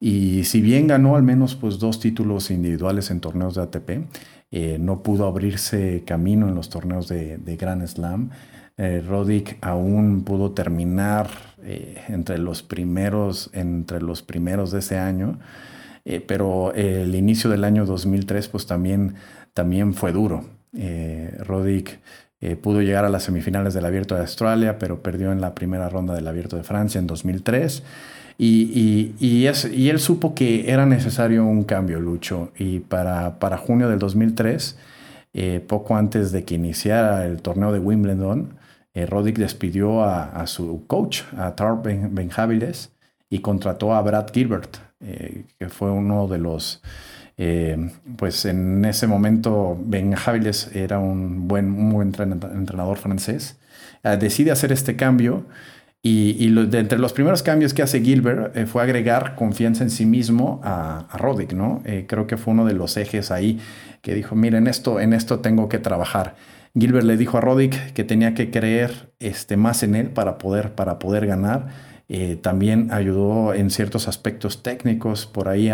Y 0.00 0.44
si 0.44 0.62
bien 0.62 0.86
ganó 0.86 1.16
al 1.16 1.22
menos 1.22 1.54
pues, 1.54 1.78
dos 1.78 2.00
títulos 2.00 2.50
individuales 2.50 3.10
en 3.10 3.20
torneos 3.20 3.56
de 3.56 3.62
ATP, 3.62 3.90
eh, 4.52 4.78
no 4.80 5.02
pudo 5.02 5.26
abrirse 5.26 6.02
camino 6.06 6.48
en 6.48 6.54
los 6.54 6.70
torneos 6.70 7.08
de, 7.08 7.36
de 7.36 7.56
Grand 7.56 7.86
Slam. 7.86 8.30
Eh, 8.78 9.02
Roddick 9.06 9.56
aún 9.62 10.22
pudo 10.22 10.52
terminar 10.52 11.28
eh, 11.62 12.02
entre, 12.08 12.36
los 12.36 12.62
primeros, 12.62 13.48
entre 13.54 14.02
los 14.02 14.22
primeros 14.22 14.70
de 14.70 14.80
ese 14.80 14.98
año, 14.98 15.38
eh, 16.04 16.20
pero 16.20 16.74
el 16.74 17.14
inicio 17.14 17.48
del 17.48 17.64
año 17.64 17.86
2003 17.86 18.48
pues 18.48 18.66
también, 18.66 19.14
también 19.54 19.94
fue 19.94 20.12
duro. 20.12 20.44
Roddick 21.38 22.00
pudo 22.60 22.82
llegar 22.82 23.06
a 23.06 23.08
las 23.08 23.22
semifinales 23.22 23.72
del 23.72 23.86
Abierto 23.86 24.14
de 24.14 24.20
Australia, 24.20 24.78
pero 24.78 25.02
perdió 25.02 25.32
en 25.32 25.40
la 25.40 25.54
primera 25.54 25.88
ronda 25.88 26.14
del 26.14 26.28
Abierto 26.28 26.56
de 26.56 26.64
Francia 26.64 26.98
en 26.98 27.06
2003. 27.06 27.82
Y, 28.36 29.14
y, 29.18 29.46
él 29.46 29.98
supo 29.98 30.34
que 30.34 30.70
era 30.70 30.84
necesario 30.84 31.46
un 31.46 31.64
cambio, 31.64 31.98
Lucho. 31.98 32.52
Y 32.58 32.80
para, 32.80 33.38
para 33.38 33.56
junio 33.56 33.88
del 33.88 33.98
2003, 33.98 34.76
poco 35.66 35.96
antes 35.96 36.30
de 36.30 36.44
que 36.44 36.56
iniciara 36.56 37.24
el 37.24 37.40
torneo 37.40 37.72
de 37.72 37.78
Wimbledon, 37.78 38.50
eh, 38.96 39.06
Roddick 39.06 39.36
despidió 39.36 40.02
a, 40.02 40.46
su 40.46 40.86
coach, 40.86 41.22
a 41.36 41.54
Tar 41.54 41.82
Benjaviles, 41.82 42.90
y 43.28 43.40
contrató 43.40 43.94
a 43.94 44.02
Brad 44.02 44.28
Gilbert, 44.32 44.78
eh, 45.00 45.44
que 45.58 45.68
fue 45.68 45.90
uno 45.90 46.26
de 46.26 46.38
los, 46.38 46.82
eh, 47.36 47.90
pues 48.16 48.44
en 48.46 48.84
ese 48.84 49.06
momento 49.06 49.76
Benjaviles 49.78 50.74
era 50.74 50.98
un 50.98 51.46
buen, 51.46 51.66
un 51.66 51.90
buen 51.92 52.12
entrenador 52.54 52.96
francés. 52.98 53.58
decide 54.02 54.50
hacer 54.52 54.72
este 54.72 54.96
cambio 54.96 55.44
Y, 56.08 56.46
entre 56.72 56.98
los 56.98 57.12
primeros 57.12 57.42
cambios 57.42 57.74
que 57.74 57.82
hace 57.82 58.00
Gilbert 58.00 58.56
eh, 58.56 58.66
fue 58.66 58.80
agregar 58.80 59.34
confianza 59.34 59.82
en 59.82 59.90
sí 59.90 60.06
mismo 60.06 60.60
a, 60.62 61.06
a 61.10 61.18
Roddick, 61.18 61.52
¿no? 61.52 61.82
Eh, 61.84 62.04
creo 62.08 62.28
que 62.28 62.36
fue 62.36 62.54
uno 62.54 62.64
de 62.64 62.74
los 62.74 62.96
ejes 62.96 63.32
ahí 63.32 63.58
que 64.02 64.14
dijo, 64.14 64.36
miren, 64.36 64.68
esto, 64.68 65.00
en 65.00 65.12
esto 65.12 65.40
tengo 65.40 65.68
que 65.68 65.80
trabajar. 65.80 66.36
Gilbert 66.78 67.06
le 67.06 67.16
dijo 67.16 67.38
a 67.38 67.40
Roddick 67.40 67.92
que 67.92 68.04
tenía 68.04 68.34
que 68.34 68.50
creer 68.50 69.12
este, 69.18 69.56
más 69.56 69.82
en 69.82 69.94
él 69.94 70.10
para 70.10 70.38
poder, 70.38 70.74
para 70.74 70.98
poder 70.98 71.26
ganar. 71.26 71.68
Eh, 72.08 72.38
también 72.40 72.92
ayudó 72.92 73.52
en 73.54 73.70
ciertos 73.70 74.06
aspectos 74.06 74.62
técnicos, 74.62 75.26
por 75.26 75.48
ahí 75.48 75.70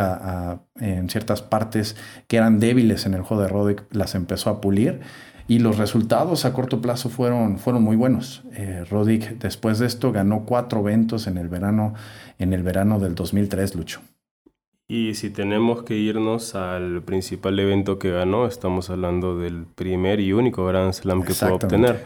en 0.80 1.10
ciertas 1.10 1.42
partes 1.42 1.96
que 2.26 2.38
eran 2.38 2.58
débiles 2.58 3.04
en 3.04 3.14
el 3.14 3.22
juego 3.22 3.42
de 3.42 3.48
Roddick, 3.48 3.84
las 3.90 4.14
empezó 4.14 4.48
a 4.48 4.60
pulir 4.60 5.00
y 5.48 5.58
los 5.58 5.76
resultados 5.76 6.44
a 6.44 6.52
corto 6.52 6.80
plazo 6.80 7.08
fueron, 7.10 7.58
fueron 7.58 7.82
muy 7.82 7.96
buenos. 7.96 8.42
Eh, 8.54 8.84
Roddick 8.88 9.38
después 9.38 9.78
de 9.78 9.86
esto 9.86 10.12
ganó 10.12 10.44
cuatro 10.46 10.80
eventos 10.80 11.26
en 11.26 11.36
el 11.36 11.48
verano, 11.48 11.94
en 12.38 12.52
el 12.52 12.62
verano 12.62 12.98
del 12.98 13.14
2003, 13.14 13.74
Lucho. 13.74 14.00
Y 14.92 15.14
si 15.14 15.30
tenemos 15.30 15.84
que 15.84 15.94
irnos 15.94 16.54
al 16.54 17.00
principal 17.00 17.58
evento 17.58 17.98
que 17.98 18.10
ganó, 18.10 18.46
estamos 18.46 18.90
hablando 18.90 19.38
del 19.38 19.64
primer 19.64 20.20
y 20.20 20.34
único 20.34 20.66
Grand 20.66 20.92
Slam 20.92 21.22
que 21.22 21.32
pudo 21.32 21.54
obtener 21.54 22.04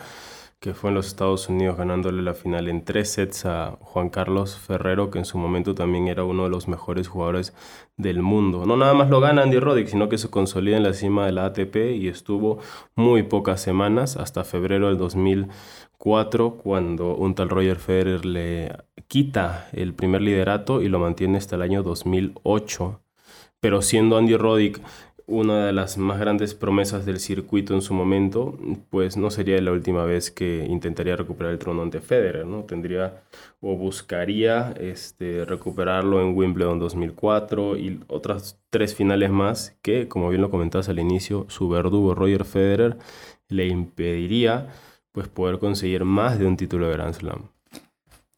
que 0.61 0.75
fue 0.75 0.91
en 0.91 0.95
los 0.95 1.07
Estados 1.07 1.49
Unidos 1.49 1.77
ganándole 1.77 2.23
la 2.23 2.35
final 2.35 2.69
en 2.69 2.85
tres 2.85 3.13
sets 3.13 3.45
a 3.47 3.77
Juan 3.81 4.09
Carlos 4.09 4.59
Ferrero, 4.59 5.11
que 5.11 5.19
en 5.19 5.25
su 5.25 5.39
momento 5.39 5.75
también 5.75 6.09
era 6.09 6.25
uno 6.25 6.45
de 6.45 6.51
los 6.51 6.67
mejores 6.67 7.09
jugadores 7.09 7.55
del 7.97 8.23
mundo. 8.23 8.65
No 8.67 8.77
nada 8.77 8.95
más 8.95 9.11
lo 9.11 9.21
gana 9.21 9.43
Andy 9.43 9.59
Roddick, 9.59 9.89
sino 9.89 10.09
que 10.09 10.19
se 10.19 10.31
consolida 10.31 10.77
en 10.77 10.83
la 10.83 10.95
cima 10.95 11.27
de 11.27 11.33
la 11.33 11.47
ATP 11.47 11.77
y 11.97 12.09
estuvo 12.09 12.59
muy 12.95 13.23
pocas 13.23 13.61
semanas, 13.61 14.17
hasta 14.17 14.45
febrero 14.45 14.89
del 14.89 14.97
2004, 14.99 16.57
cuando 16.57 17.15
un 17.17 17.35
tal 17.35 17.51
Roger 17.51 17.77
Federer 17.77 18.25
le 18.25 18.77
quita 19.09 19.69
el 19.73 19.95
primer 19.95 20.23
liderato 20.23 20.81
y 20.83 20.89
lo 20.89 20.99
mantiene 20.99 21.39
hasta 21.39 21.57
el 21.57 21.63
año 21.63 21.83
2008. 21.83 23.01
Pero 23.61 23.83
siendo 23.83 24.17
Andy 24.17 24.37
Roddick 24.37 24.81
una 25.27 25.67
de 25.67 25.73
las 25.73 25.99
más 25.99 26.21
grandes 26.21 26.55
promesas 26.55 27.05
del 27.05 27.19
circuito 27.19 27.75
en 27.75 27.83
su 27.83 27.95
momento, 27.95 28.57
pues 28.91 29.17
no 29.17 29.31
sería 29.31 29.61
la 29.61 29.73
última 29.73 30.05
vez 30.05 30.31
que 30.31 30.65
intentaría 30.69 31.17
recuperar 31.17 31.53
el 31.53 31.59
trono 31.59 31.83
ante 31.83 32.01
Federer, 32.01 32.47
¿no? 32.47 32.63
Tendría 32.63 33.23
o 33.61 33.77
buscaría 33.77 34.73
este, 34.79 35.45
recuperarlo 35.45 36.23
en 36.23 36.37
Wimbledon 36.37 36.79
2004 36.79 37.77
y 37.77 38.01
otras 38.07 38.61
tres 38.71 38.95
finales 38.95 39.31
más 39.31 39.77
que, 39.83 40.07
como 40.07 40.29
bien 40.29 40.43
lo 40.43 40.51
comentabas 40.51 40.89
al 40.89 41.01
inicio, 41.01 41.47
su 41.49 41.69
verdugo 41.69 42.15
Roger 42.15 42.45
Federer 42.45 42.97
le 43.49 43.67
impediría 43.67 44.69
pues 45.11 45.29
poder 45.29 45.59
conseguir 45.59 46.05
más 46.05 46.39
de 46.39 46.47
un 46.47 46.57
título 46.57 46.87
de 46.87 46.93
Grand 46.93 47.15
Slam. 47.15 47.49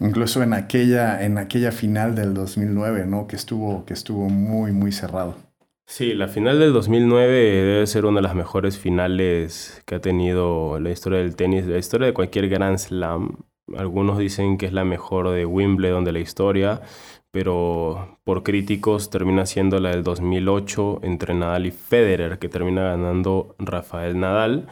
Incluso 0.01 0.43
en 0.43 0.53
aquella, 0.53 1.25
en 1.25 1.39
aquella 1.39 1.73
final 1.73 2.15
del 2.15 2.33
2009, 2.33 3.05
¿no? 3.05 3.27
Que 3.27 3.35
estuvo, 3.35 3.85
que 3.85 3.95
estuvo 3.95 4.29
muy, 4.29 4.71
muy 4.73 4.93
cerrado. 4.93 5.48
Sí, 5.91 6.13
la 6.13 6.29
final 6.29 6.59
del 6.59 6.75
2009 6.75 7.33
debe 7.33 7.87
ser 7.87 8.05
una 8.05 8.19
de 8.19 8.23
las 8.23 8.35
mejores 8.35 8.79
finales 8.79 9.83
que 9.87 9.95
ha 9.95 10.01
tenido 10.01 10.79
la 10.79 10.91
historia 10.91 11.19
del 11.19 11.35
tenis, 11.35 11.67
la 11.67 11.79
historia 11.79 12.07
de 12.07 12.13
cualquier 12.13 12.51
Grand 12.51 12.77
Slam. 12.77 13.39
Algunos 13.75 14.19
dicen 14.19 14.59
que 14.59 14.67
es 14.67 14.75
la 14.75 14.85
mejor 14.85 15.31
de 15.31 15.47
Wimbledon 15.47 16.05
de 16.05 16.13
la 16.13 16.19
historia, 16.21 16.83
pero 17.31 18.19
por 18.25 18.43
críticos 18.43 19.09
termina 19.09 19.47
siendo 19.47 19.81
la 19.81 19.91
del 19.91 20.03
2008 20.05 21.01
entre 21.05 21.33
Nadal 21.35 21.67
y 21.67 21.71
Federer, 21.71 22.39
que 22.39 22.51
termina 22.51 22.83
ganando 22.83 23.57
Rafael 23.59 24.21
Nadal, 24.21 24.67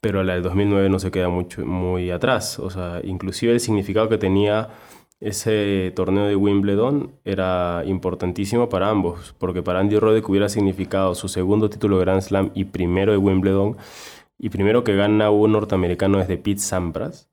pero 0.00 0.24
la 0.24 0.34
del 0.34 0.42
2009 0.42 0.88
no 0.88 0.98
se 0.98 1.12
queda 1.12 1.28
mucho, 1.28 1.64
muy 1.64 2.10
atrás. 2.10 2.58
O 2.58 2.68
sea, 2.68 3.00
inclusive 3.04 3.52
el 3.52 3.60
significado 3.60 4.08
que 4.08 4.18
tenía 4.18 4.70
ese 5.22 5.92
torneo 5.94 6.26
de 6.26 6.34
Wimbledon 6.34 7.12
era 7.24 7.84
importantísimo 7.86 8.68
para 8.68 8.90
ambos, 8.90 9.34
porque 9.38 9.62
para 9.62 9.78
Andy 9.78 9.98
Roddick 9.98 10.28
hubiera 10.28 10.48
significado 10.48 11.14
su 11.14 11.28
segundo 11.28 11.70
título 11.70 11.98
de 11.98 12.04
Grand 12.04 12.22
Slam 12.22 12.50
y 12.54 12.64
primero 12.64 13.12
de 13.12 13.18
Wimbledon, 13.18 13.76
y 14.36 14.48
primero 14.50 14.82
que 14.82 14.96
gana 14.96 15.30
un 15.30 15.52
norteamericano 15.52 16.18
desde 16.18 16.38
Pete 16.38 16.58
Sampras, 16.58 17.30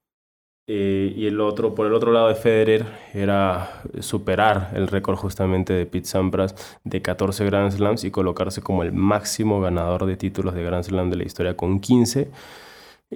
eh, 0.68 1.12
y 1.16 1.26
el 1.26 1.42
otro, 1.42 1.74
por 1.74 1.88
el 1.88 1.96
otro 1.96 2.12
lado 2.12 2.28
de 2.28 2.36
Federer, 2.36 2.86
era 3.16 3.82
superar 4.02 4.70
el 4.76 4.88
récord 4.88 5.16
justamente 5.16 5.74
de 5.74 5.88
Pete 5.88 6.06
Sampras 6.06 6.54
de 6.84 7.02
14 7.02 7.44
Grand 7.46 7.72
Slams 7.72 8.04
y 8.04 8.12
colocarse 8.12 8.62
como 8.62 8.84
el 8.84 8.92
máximo 8.94 9.62
ganador 9.62 10.06
de 10.06 10.16
títulos 10.16 10.54
de 10.54 10.64
Grand 10.64 10.84
Slam 10.84 11.10
de 11.10 11.16
la 11.16 11.24
historia 11.24 11.58
con 11.58 11.80
15. 11.80 12.30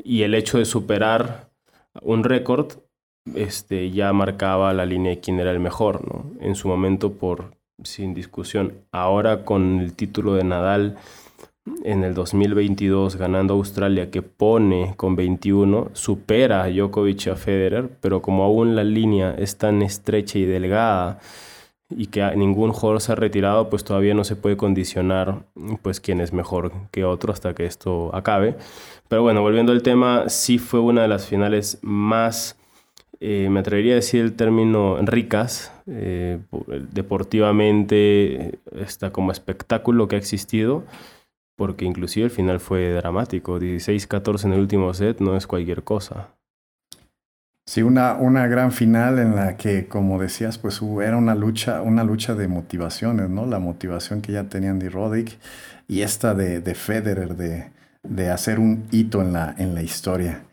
Y 0.04 0.24
el 0.24 0.34
hecho 0.34 0.58
de 0.58 0.66
superar 0.66 1.52
un 2.02 2.24
récord 2.24 2.74
este, 3.36 3.92
ya 3.92 4.12
marcaba 4.14 4.74
la 4.74 4.86
línea 4.86 5.12
de 5.12 5.20
quién 5.20 5.40
era 5.40 5.52
el 5.52 5.60
mejor, 5.60 6.08
¿no? 6.08 6.32
En 6.42 6.56
su 6.56 6.68
momento, 6.68 7.14
por 7.14 7.52
sin 7.84 8.14
discusión. 8.14 8.74
Ahora 8.92 9.46
con 9.46 9.80
el 9.80 9.94
título 9.94 10.36
de 10.36 10.44
Nadal 10.44 10.98
en 11.84 12.04
el 12.04 12.14
2022 12.14 13.16
ganando 13.16 13.54
Australia 13.54 14.12
que 14.12 14.22
pone 14.22 14.94
con 14.98 15.16
21, 15.16 15.92
supera 15.94 16.64
a 16.64 16.70
Djokovic 16.70 17.28
a 17.28 17.36
Federer, 17.36 17.90
pero 18.02 18.22
como 18.22 18.44
aún 18.44 18.76
la 18.76 18.84
línea 18.84 19.36
es 19.38 19.58
tan 19.58 19.82
estrecha 19.82 20.40
y 20.40 20.46
delgada 20.46 21.20
y 21.90 22.08
que 22.08 22.24
ningún 22.36 22.72
jugador 22.72 23.02
se 23.02 23.12
ha 23.12 23.16
retirado, 23.16 23.70
pues 23.70 23.84
todavía 23.84 24.14
no 24.14 24.24
se 24.24 24.36
puede 24.36 24.58
condicionar 24.58 25.46
pues 25.82 26.00
quién 26.00 26.22
es 26.22 26.34
mejor 26.34 26.72
que 26.92 27.06
otro 27.06 27.32
hasta 27.32 27.54
que 27.54 27.66
esto 27.66 28.14
acabe. 28.16 28.56
Pero 29.08 29.22
bueno, 29.22 29.42
volviendo 29.42 29.72
al 29.72 29.84
tema, 29.84 30.28
sí 30.28 30.58
fue 30.58 30.80
una 30.80 31.04
de 31.04 31.08
las 31.08 31.28
finales 31.28 31.80
más 31.82 32.58
eh, 33.26 33.48
me 33.50 33.62
atrevería 33.62 33.94
a 33.94 33.96
decir 33.96 34.20
el 34.20 34.34
término 34.34 34.98
ricas, 34.98 35.72
eh, 35.88 36.40
deportivamente, 36.92 38.60
está 38.76 39.14
como 39.14 39.32
espectáculo 39.32 40.10
que 40.10 40.18
ha 40.18 40.20
existido, 40.20 40.84
porque 41.56 41.86
inclusive 41.86 42.26
el 42.26 42.32
final 42.32 42.60
fue 42.60 42.92
dramático, 42.92 43.62
16-14 43.62 44.44
en 44.44 44.54
el 44.54 44.60
último 44.60 44.94
set 44.94 45.22
no 45.22 45.38
es 45.38 45.48
cualquier 45.48 45.84
cosa. 45.84 46.32
Sí, 47.66 47.82
una, 47.82 48.16
una 48.16 48.46
gran 48.48 48.74
final 48.74 49.18
en 49.20 49.38
la 49.38 49.56
que, 49.56 49.88
como 49.88 50.20
decías, 50.20 50.58
pues 50.58 50.82
era 51.02 51.16
una 51.16 51.34
lucha, 51.34 51.82
una 51.82 52.04
lucha 52.04 52.36
de 52.36 52.50
motivaciones, 52.50 53.30
¿no? 53.30 53.46
La 53.46 53.60
motivación 53.60 54.22
que 54.22 54.34
ya 54.34 54.50
tenían 54.50 54.80
de 54.80 54.90
Roddick 54.90 55.40
y 55.88 56.02
esta 56.02 56.36
de, 56.36 56.60
de 56.60 56.76
Federer 56.76 57.38
de, 57.38 57.72
de 58.04 58.30
hacer 58.32 58.60
un 58.60 58.84
hito 58.92 59.22
en 59.22 59.32
la, 59.32 59.56
en 59.58 59.76
la 59.76 59.82
historia. 59.82 60.44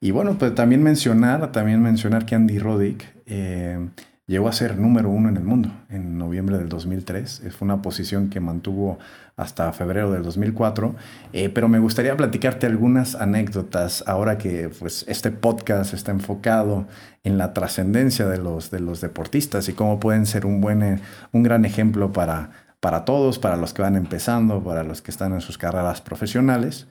Y 0.00 0.12
bueno, 0.12 0.38
pues 0.38 0.54
también 0.54 0.82
mencionar, 0.82 1.52
también 1.52 1.82
mencionar 1.82 2.24
que 2.24 2.34
Andy 2.34 2.58
Roddick 2.58 3.04
eh, 3.26 3.90
llegó 4.26 4.48
a 4.48 4.52
ser 4.52 4.78
número 4.78 5.10
uno 5.10 5.28
en 5.28 5.36
el 5.36 5.44
mundo 5.44 5.70
en 5.90 6.16
noviembre 6.16 6.56
del 6.56 6.70
2003. 6.70 7.42
Fue 7.50 7.66
una 7.66 7.82
posición 7.82 8.30
que 8.30 8.40
mantuvo 8.40 8.98
hasta 9.36 9.72
febrero 9.72 10.10
del 10.10 10.22
2004. 10.22 10.94
Eh, 11.34 11.50
pero 11.50 11.68
me 11.68 11.78
gustaría 11.78 12.16
platicarte 12.16 12.66
algunas 12.66 13.14
anécdotas 13.14 14.02
ahora 14.06 14.38
que 14.38 14.70
pues, 14.70 15.04
este 15.06 15.30
podcast 15.30 15.92
está 15.92 16.12
enfocado 16.12 16.86
en 17.22 17.36
la 17.36 17.52
trascendencia 17.52 18.26
de 18.26 18.38
los, 18.38 18.70
de 18.70 18.80
los 18.80 19.02
deportistas 19.02 19.68
y 19.68 19.74
cómo 19.74 20.00
pueden 20.00 20.24
ser 20.24 20.46
un, 20.46 20.62
buen, 20.62 20.82
eh, 20.82 21.00
un 21.32 21.42
gran 21.42 21.66
ejemplo 21.66 22.10
para, 22.10 22.52
para 22.80 23.04
todos, 23.04 23.38
para 23.38 23.56
los 23.56 23.74
que 23.74 23.82
van 23.82 23.96
empezando, 23.96 24.64
para 24.64 24.82
los 24.82 25.02
que 25.02 25.10
están 25.10 25.34
en 25.34 25.42
sus 25.42 25.58
carreras 25.58 26.00
profesionales. 26.00 26.86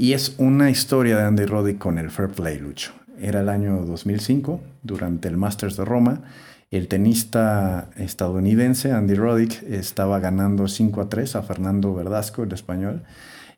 Y 0.00 0.12
es 0.12 0.36
una 0.38 0.70
historia 0.70 1.16
de 1.16 1.24
Andy 1.24 1.44
Roddick 1.44 1.78
con 1.78 1.98
el 1.98 2.12
Fair 2.12 2.28
Play, 2.28 2.60
Lucho. 2.60 2.92
Era 3.20 3.40
el 3.40 3.48
año 3.48 3.84
2005, 3.84 4.60
durante 4.84 5.26
el 5.26 5.36
Masters 5.36 5.76
de 5.76 5.84
Roma. 5.84 6.22
El 6.70 6.86
tenista 6.86 7.90
estadounidense 7.96 8.92
Andy 8.92 9.14
Roddick 9.14 9.60
estaba 9.64 10.20
ganando 10.20 10.68
5 10.68 11.00
a 11.00 11.08
3 11.08 11.34
a 11.34 11.42
Fernando 11.42 11.96
Verdasco, 11.96 12.44
el 12.44 12.52
español. 12.52 13.02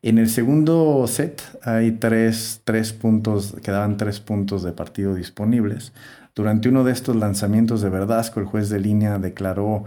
En 0.00 0.16
el 0.16 0.31
segundo 0.31 1.05
set 1.09 1.42
hay 1.62 1.92
tres, 1.92 2.62
tres 2.64 2.94
puntos, 2.94 3.55
quedaban 3.62 3.98
tres 3.98 4.18
puntos 4.20 4.62
de 4.62 4.72
partido 4.72 5.14
disponibles. 5.14 5.92
Durante 6.35 6.70
uno 6.70 6.85
de 6.85 6.92
estos 6.92 7.16
lanzamientos 7.16 7.83
de 7.83 7.90
Verdasco, 7.90 8.40
el 8.40 8.46
juez 8.46 8.70
de 8.70 8.81
línea 8.81 9.18
declaró 9.18 9.85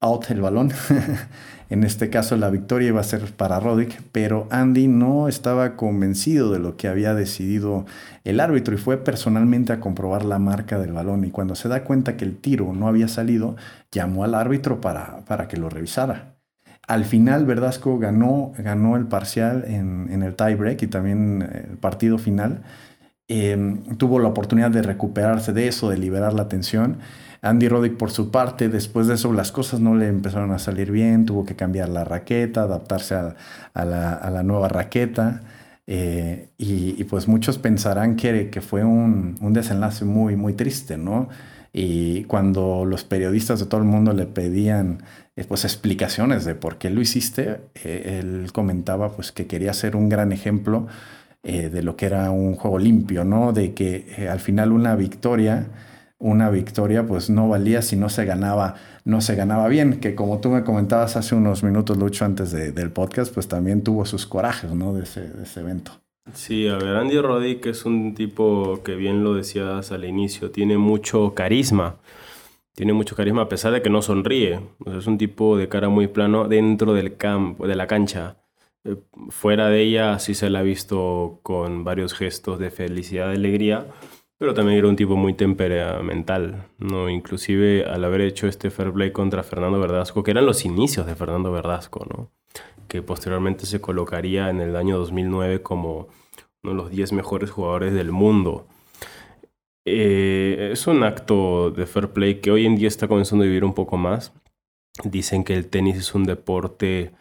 out 0.00 0.30
el 0.30 0.40
balón. 0.40 0.70
en 1.70 1.84
este 1.84 2.10
caso 2.10 2.36
la 2.36 2.50
victoria 2.50 2.88
iba 2.88 3.00
a 3.00 3.04
ser 3.04 3.32
para 3.32 3.58
Roddick, 3.60 4.02
pero 4.12 4.46
Andy 4.50 4.86
no 4.86 5.28
estaba 5.28 5.76
convencido 5.76 6.52
de 6.52 6.58
lo 6.58 6.76
que 6.76 6.88
había 6.88 7.14
decidido 7.14 7.86
el 8.24 8.40
árbitro 8.40 8.74
y 8.74 8.78
fue 8.78 8.98
personalmente 8.98 9.72
a 9.72 9.80
comprobar 9.80 10.24
la 10.24 10.38
marca 10.38 10.78
del 10.78 10.92
balón 10.92 11.24
y 11.24 11.30
cuando 11.30 11.54
se 11.54 11.68
da 11.68 11.84
cuenta 11.84 12.16
que 12.16 12.24
el 12.24 12.36
tiro 12.36 12.72
no 12.72 12.88
había 12.88 13.08
salido, 13.08 13.56
llamó 13.90 14.24
al 14.24 14.34
árbitro 14.34 14.80
para, 14.80 15.24
para 15.26 15.48
que 15.48 15.56
lo 15.56 15.70
revisara. 15.70 16.34
Al 16.86 17.04
final 17.06 17.46
Verdasco 17.46 17.98
ganó, 17.98 18.52
ganó 18.58 18.96
el 18.96 19.06
parcial 19.06 19.64
en, 19.66 20.08
en 20.10 20.22
el 20.22 20.34
tiebreak 20.34 20.82
y 20.82 20.86
también 20.86 21.42
eh, 21.42 21.66
el 21.70 21.78
partido 21.78 22.18
final. 22.18 22.62
Em, 23.26 23.96
tuvo 23.96 24.18
la 24.18 24.28
oportunidad 24.28 24.70
de 24.70 24.82
recuperarse 24.82 25.54
de 25.54 25.66
eso, 25.66 25.88
de 25.88 25.96
liberar 25.96 26.34
la 26.34 26.48
tensión 26.48 26.98
Andy 27.44 27.68
Roddick 27.68 27.96
por 27.96 28.10
su 28.10 28.30
parte, 28.30 28.70
después 28.70 29.06
de 29.06 29.14
eso 29.14 29.32
las 29.32 29.52
cosas 29.52 29.78
no 29.78 29.94
le 29.94 30.08
empezaron 30.08 30.50
a 30.52 30.58
salir 30.58 30.90
bien, 30.90 31.26
tuvo 31.26 31.44
que 31.44 31.54
cambiar 31.54 31.90
la 31.90 32.02
raqueta, 32.02 32.62
adaptarse 32.62 33.14
a, 33.14 33.34
la, 33.84 34.42
nueva 34.42 34.68
raqueta. 34.68 35.42
Eh, 35.86 36.48
y, 36.56 37.04
pues 37.04 37.28
muchos 37.28 37.58
pensarán 37.58 38.16
que, 38.16 38.60
fue 38.66 38.82
un, 38.82 39.36
desenlace 39.52 40.06
muy, 40.06 40.36
muy 40.36 40.54
triste, 40.54 40.96
¿no? 40.96 41.28
Y 41.72 42.24
cuando 42.24 42.84
los 42.86 43.04
periodistas 43.04 43.60
de 43.60 43.66
todo 43.66 43.80
el 43.80 43.86
mundo 43.86 44.12
le 44.14 44.26
pedían 44.26 45.02
eh, 45.36 45.44
pues 45.46 45.64
explicaciones 45.64 46.44
de 46.44 46.54
por 46.54 46.78
qué 46.78 46.88
lo 46.88 47.02
hiciste, 47.02 47.60
eh, 47.82 48.20
él 48.22 48.52
comentaba 48.52 49.10
pues 49.12 49.32
que 49.32 49.46
quería 49.46 49.74
ser 49.74 49.96
un 49.96 50.08
gran 50.08 50.32
ejemplo 50.32 50.86
de 51.42 51.82
lo 51.82 51.94
que 51.94 52.06
era 52.06 52.30
un 52.30 52.54
juego 52.54 52.78
limpio, 52.78 53.22
¿no? 53.22 53.52
De 53.52 53.74
que 53.74 54.26
al 54.30 54.40
final 54.40 54.72
una 54.72 54.96
victoria 54.96 55.66
una 56.24 56.48
victoria 56.48 57.06
pues 57.06 57.28
no 57.28 57.50
valía 57.50 57.82
si 57.82 57.96
no 57.96 58.08
se 58.08 58.24
ganaba, 58.24 58.76
no 59.04 59.20
se 59.20 59.34
ganaba 59.34 59.68
bien, 59.68 60.00
que 60.00 60.14
como 60.14 60.40
tú 60.40 60.48
me 60.48 60.64
comentabas 60.64 61.16
hace 61.16 61.34
unos 61.34 61.62
minutos, 61.62 61.98
Lucho, 61.98 62.24
antes 62.24 62.50
del 62.50 62.90
podcast, 62.90 63.32
pues 63.34 63.46
también 63.46 63.84
tuvo 63.84 64.06
sus 64.06 64.26
corajes, 64.26 64.72
¿no? 64.72 64.94
De 64.94 65.02
ese, 65.02 65.60
evento. 65.60 65.92
Sí, 66.32 66.66
a 66.66 66.78
ver, 66.78 66.96
Andy 66.96 67.20
Roddick 67.20 67.66
es 67.66 67.84
un 67.84 68.14
tipo 68.14 68.82
que 68.82 68.94
bien 68.94 69.22
lo 69.22 69.34
decías 69.34 69.92
al 69.92 70.06
inicio, 70.06 70.50
tiene 70.50 70.78
mucho 70.78 71.34
carisma. 71.34 71.96
Tiene 72.74 72.94
mucho 72.94 73.14
carisma 73.14 73.42
a 73.42 73.48
pesar 73.50 73.72
de 73.72 73.82
que 73.82 73.90
no 73.90 74.00
sonríe. 74.00 74.60
es 74.86 75.06
un 75.06 75.18
tipo 75.18 75.58
de 75.58 75.68
cara 75.68 75.90
muy 75.90 76.08
plano 76.08 76.48
dentro 76.48 76.94
del 76.94 77.18
campo, 77.18 77.68
de 77.68 77.76
la 77.76 77.86
cancha. 77.86 78.38
Eh, 78.84 78.96
fuera 79.28 79.68
de 79.68 79.82
ella 79.82 80.18
sí 80.18 80.34
se 80.34 80.48
la 80.48 80.60
ha 80.60 80.62
visto 80.62 81.40
con 81.42 81.84
varios 81.84 82.14
gestos 82.14 82.58
de 82.58 82.70
felicidad 82.70 83.30
y 83.30 83.36
alegría 83.36 83.86
pero 84.44 84.52
también 84.52 84.76
era 84.76 84.88
un 84.88 84.96
tipo 84.96 85.16
muy 85.16 85.32
temperamental, 85.32 86.66
¿no? 86.76 87.08
Inclusive 87.08 87.86
al 87.86 88.04
haber 88.04 88.20
hecho 88.20 88.46
este 88.46 88.70
fair 88.70 88.92
play 88.92 89.10
contra 89.10 89.42
Fernando 89.42 89.80
Verdasco, 89.80 90.22
que 90.22 90.32
eran 90.32 90.44
los 90.44 90.66
inicios 90.66 91.06
de 91.06 91.14
Fernando 91.14 91.50
Verdasco, 91.50 92.04
¿no? 92.04 92.30
Que 92.86 93.00
posteriormente 93.00 93.64
se 93.64 93.80
colocaría 93.80 94.50
en 94.50 94.60
el 94.60 94.76
año 94.76 94.98
2009 94.98 95.62
como 95.62 96.08
uno 96.62 96.72
de 96.72 96.74
los 96.74 96.90
10 96.90 97.12
mejores 97.14 97.50
jugadores 97.50 97.94
del 97.94 98.12
mundo. 98.12 98.66
Eh, 99.86 100.68
es 100.72 100.86
un 100.86 101.04
acto 101.04 101.70
de 101.70 101.86
fair 101.86 102.10
play 102.10 102.42
que 102.42 102.50
hoy 102.50 102.66
en 102.66 102.76
día 102.76 102.88
está 102.88 103.08
comenzando 103.08 103.44
a 103.44 103.46
vivir 103.46 103.64
un 103.64 103.72
poco 103.72 103.96
más. 103.96 104.34
Dicen 105.04 105.42
que 105.42 105.54
el 105.54 105.70
tenis 105.70 105.96
es 105.96 106.14
un 106.14 106.24
deporte 106.24 107.12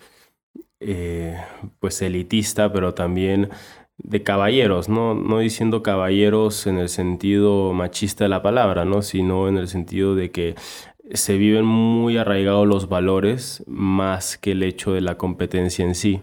eh, 0.82 1.38
pues 1.80 2.02
elitista, 2.02 2.74
pero 2.74 2.94
también 2.94 3.50
de 3.98 4.24
caballeros, 4.24 4.90
¿no? 4.90 5.14
no 5.14 5.40
diciendo 5.40 5.84
caballeros 5.84 6.68
en 6.68 6.78
el 6.78 6.90
sentido 6.90 7.74
machista 7.74 8.26
de 8.26 8.30
la 8.30 8.42
palabra, 8.42 8.86
¿no? 8.86 9.02
sino 9.02 9.48
en 9.48 9.58
el 9.58 9.68
sentido 9.68 10.16
de 10.16 10.32
que 10.32 10.56
se 11.14 11.38
viven 11.38 11.66
muy 11.66 12.18
arraigados 12.18 12.68
los 12.68 12.90
valores 12.90 13.64
más 13.68 14.38
que 14.38 14.52
el 14.52 14.64
hecho 14.64 14.94
de 14.94 15.02
la 15.02 15.18
competencia 15.18 15.86
en 15.86 15.96
sí. 15.96 16.22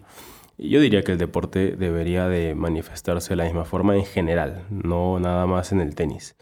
Yo 0.59 0.81
diría 0.81 1.03
que 1.03 1.13
el 1.13 1.19
deporte 1.19 1.77
debería 1.77 2.29
de 2.29 2.55
manifestarse 2.55 3.31
de 3.31 3.37
la 3.37 3.45
misma 3.45 3.65
forma 3.65 3.97
en 3.97 4.05
general, 4.05 4.65
no 4.69 5.19
nada 5.19 5.47
más 5.47 5.73
en 5.73 5.81
el 5.81 5.95
tenis. 5.95 6.37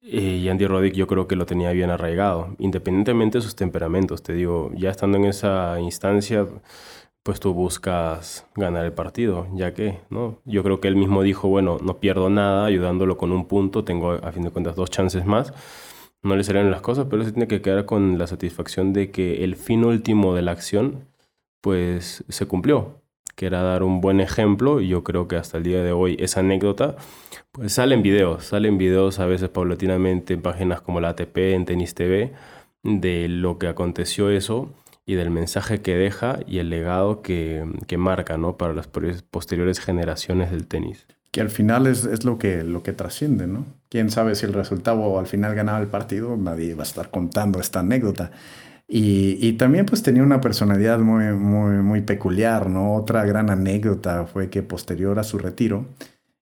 Y 0.00 0.48
Andy 0.48 0.66
Roddick 0.66 0.94
yo 0.94 1.08
creo 1.08 1.26
que 1.26 1.34
lo 1.34 1.46
tenía 1.46 1.72
bien 1.72 1.90
arraigado, 1.90 2.54
independientemente 2.58 3.38
de 3.38 3.42
sus 3.42 3.56
temperamentos. 3.56 4.22
Te 4.22 4.34
digo, 4.34 4.70
ya 4.74 4.90
estando 4.90 5.18
en 5.18 5.24
esa 5.24 5.80
instancia, 5.80 6.46
pues 7.26 7.40
tú 7.40 7.52
buscas 7.52 8.46
ganar 8.54 8.84
el 8.84 8.92
partido, 8.92 9.48
ya 9.52 9.74
que, 9.74 9.98
¿no? 10.10 10.38
Yo 10.44 10.62
creo 10.62 10.78
que 10.78 10.86
él 10.86 10.94
mismo 10.94 11.22
dijo, 11.22 11.48
bueno, 11.48 11.76
no 11.82 11.98
pierdo 11.98 12.30
nada 12.30 12.66
ayudándolo 12.66 13.16
con 13.16 13.32
un 13.32 13.48
punto, 13.48 13.82
tengo 13.82 14.12
a 14.12 14.30
fin 14.30 14.44
de 14.44 14.52
cuentas 14.52 14.76
dos 14.76 14.90
chances 14.90 15.26
más, 15.26 15.52
no 16.22 16.36
le 16.36 16.44
salieron 16.44 16.70
las 16.70 16.82
cosas, 16.82 17.08
pero 17.10 17.24
se 17.24 17.32
tiene 17.32 17.48
que 17.48 17.60
quedar 17.62 17.84
con 17.84 18.16
la 18.16 18.28
satisfacción 18.28 18.92
de 18.92 19.10
que 19.10 19.42
el 19.42 19.56
fin 19.56 19.84
último 19.84 20.36
de 20.36 20.42
la 20.42 20.52
acción, 20.52 21.08
pues 21.60 22.22
se 22.28 22.46
cumplió, 22.46 23.02
que 23.34 23.46
era 23.46 23.60
dar 23.60 23.82
un 23.82 24.00
buen 24.00 24.20
ejemplo, 24.20 24.80
y 24.80 24.86
yo 24.86 25.02
creo 25.02 25.26
que 25.26 25.34
hasta 25.34 25.58
el 25.58 25.64
día 25.64 25.82
de 25.82 25.90
hoy 25.90 26.16
esa 26.20 26.40
anécdota, 26.40 26.94
pues 27.50 27.72
salen 27.72 28.02
videos, 28.02 28.44
salen 28.44 28.78
videos 28.78 29.18
a 29.18 29.26
veces 29.26 29.48
paulatinamente 29.48 30.34
en 30.34 30.42
páginas 30.42 30.80
como 30.80 31.00
la 31.00 31.08
ATP, 31.08 31.38
en 31.54 31.64
Tenis 31.64 31.96
TV, 31.96 32.34
de 32.84 33.26
lo 33.26 33.58
que 33.58 33.66
aconteció 33.66 34.30
eso, 34.30 34.70
y 35.06 35.14
del 35.14 35.30
mensaje 35.30 35.80
que 35.80 35.96
deja 35.96 36.40
y 36.46 36.58
el 36.58 36.68
legado 36.68 37.22
que, 37.22 37.64
marca 37.96 38.36
¿no? 38.36 38.56
para 38.56 38.74
las 38.74 38.88
posteriores 38.88 39.78
generaciones 39.78 40.50
del 40.50 40.66
tenis. 40.66 41.06
Que 41.30 41.40
al 41.40 41.50
final 41.50 41.86
es, 41.86 42.04
es, 42.04 42.24
lo 42.24 42.38
que, 42.38 42.64
lo 42.64 42.82
que 42.82 42.92
trasciende, 42.92 43.46
¿no? 43.46 43.66
Quién 43.88 44.10
sabe 44.10 44.34
si 44.34 44.46
el 44.46 44.52
resultado 44.52 45.18
al 45.18 45.26
final 45.26 45.54
ganaba 45.54 45.78
el 45.78 45.86
partido, 45.86 46.36
nadie 46.36 46.74
va 46.74 46.82
a 46.82 46.86
estar 46.86 47.10
contando 47.10 47.60
esta 47.60 47.80
anécdota. 47.80 48.32
Y, 48.88 49.38
y, 49.40 49.54
también 49.54 49.84
pues 49.86 50.02
tenía 50.02 50.22
una 50.22 50.40
personalidad 50.40 50.98
muy, 50.98 51.24
muy, 51.32 51.76
muy 51.78 52.00
peculiar, 52.02 52.68
¿no? 52.68 52.94
Otra 52.94 53.24
gran 53.24 53.50
anécdota 53.50 54.26
fue 54.26 54.48
que 54.48 54.62
posterior 54.62 55.18
a 55.18 55.24
su 55.24 55.38
retiro, 55.38 55.86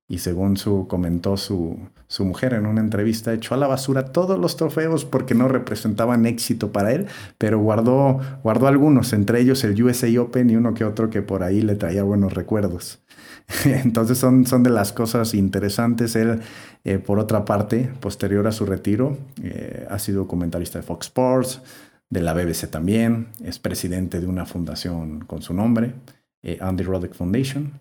y 0.07 0.19
según 0.19 0.57
su, 0.57 0.87
comentó 0.87 1.35
su, 1.35 1.79
su, 2.07 2.25
mujer 2.25 2.53
en 2.53 2.67
una 2.67 2.81
entrevista, 2.81 3.33
echó 3.33 3.55
a 3.55 3.57
la 3.57 3.67
basura 3.67 4.05
todos 4.05 4.37
los 4.39 4.55
trofeos 4.55 5.03
porque 5.03 5.33
no 5.33 5.47
representaban 5.47 6.25
éxito 6.25 6.71
para 6.71 6.93
él, 6.93 7.07
pero 7.37 7.59
guardó, 7.59 8.19
guardó 8.43 8.67
algunos, 8.67 9.13
entre 9.13 9.41
ellos 9.41 9.63
el 9.63 9.81
USA 9.81 10.07
Open 10.21 10.49
y 10.49 10.55
uno 10.55 10.73
que 10.73 10.85
otro 10.85 11.09
que 11.09 11.21
por 11.21 11.41
ahí 11.41 11.61
le 11.61 11.75
traía 11.75 12.03
buenos 12.03 12.33
recuerdos. 12.33 12.99
Entonces 13.65 14.17
son, 14.17 14.45
son 14.45 14.63
de 14.63 14.69
las 14.69 14.93
cosas 14.93 15.33
interesantes. 15.33 16.15
Él, 16.15 16.41
eh, 16.83 16.99
por 16.99 17.19
otra 17.19 17.45
parte, 17.45 17.91
posterior 17.99 18.47
a 18.47 18.51
su 18.51 18.65
retiro, 18.65 19.17
eh, 19.41 19.87
ha 19.89 19.99
sido 19.99 20.27
comentarista 20.27 20.79
de 20.79 20.83
Fox 20.83 21.07
Sports, 21.07 21.61
de 22.09 22.21
la 22.21 22.33
BBC 22.33 22.69
también, 22.69 23.27
es 23.43 23.59
presidente 23.59 24.21
de 24.21 24.27
una 24.27 24.45
fundación 24.45 25.21
con 25.21 25.41
su 25.41 25.53
nombre, 25.53 25.95
eh, 26.43 26.57
Andy 26.61 26.83
Roddick 26.83 27.15
Foundation. 27.15 27.79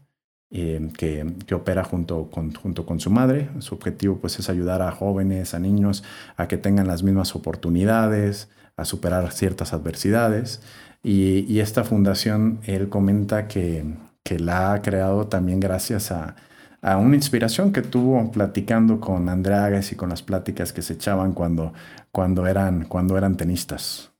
Eh, 0.56 0.88
que, 0.96 1.26
opera 1.52 1.82
junto 1.82 2.30
con, 2.30 2.54
junto 2.54 2.86
con 2.86 3.00
su 3.00 3.10
madre. 3.10 3.48
Su 3.58 3.74
objetivo 3.74 4.18
pues, 4.18 4.38
es 4.38 4.48
ayudar 4.48 4.82
a 4.82 4.92
jóvenes, 4.92 5.52
a 5.52 5.58
niños, 5.58 6.04
a 6.36 6.46
que 6.46 6.56
tengan 6.56 6.86
las 6.86 7.02
mismas 7.02 7.34
oportunidades, 7.34 8.48
a 8.76 8.84
superar 8.84 9.32
ciertas 9.32 9.72
adversidades. 9.72 10.62
Y, 11.02 11.58
esta 11.58 11.82
fundación, 11.82 12.60
él 12.66 12.88
comenta 12.88 13.48
que, 13.48 13.84
que, 14.22 14.38
la 14.38 14.74
ha 14.74 14.80
creado 14.80 15.26
también 15.26 15.58
gracias 15.58 16.12
a, 16.12 16.36
a, 16.82 16.98
una 16.98 17.16
inspiración 17.16 17.72
que 17.72 17.82
tuvo 17.82 18.30
platicando 18.30 19.00
con 19.00 19.28
Andrea 19.28 19.64
Agas 19.64 19.90
y 19.90 19.96
con 19.96 20.08
las 20.08 20.22
pláticas 20.22 20.72
que 20.72 20.82
se 20.82 20.92
echaban 20.92 21.32
cuando, 21.32 21.72
cuando, 22.12 22.46
eran, 22.46 22.84
cuando 22.84 23.18
eran 23.18 23.36
tenistas. 23.36 24.12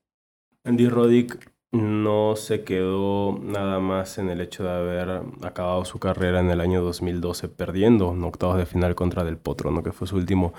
Andy 0.65 0.89
Roddick 0.89 1.54
no 1.75 2.37
se 2.37 2.63
quedó 2.63 3.37
nada 3.43 3.81
más 3.81 4.19
en 4.19 4.31
el 4.31 4.41
hecho 4.41 4.63
de 4.63 4.71
haber 4.71 5.23
acabado 5.43 5.85
su 5.85 5.99
carrera 5.99 6.39
en 6.39 6.51
el 6.51 6.61
año 6.61 6.81
2012 6.83 7.49
perdiendo 7.49 8.13
en 8.13 8.23
octavos 8.23 8.57
de 8.57 8.65
final 8.65 8.95
contra 8.95 9.25
Del 9.25 9.39
Potro, 9.39 9.73
¿no? 9.73 9.83
que 9.83 9.91
fue 9.91 10.07
su 10.07 10.15
último 10.17 10.55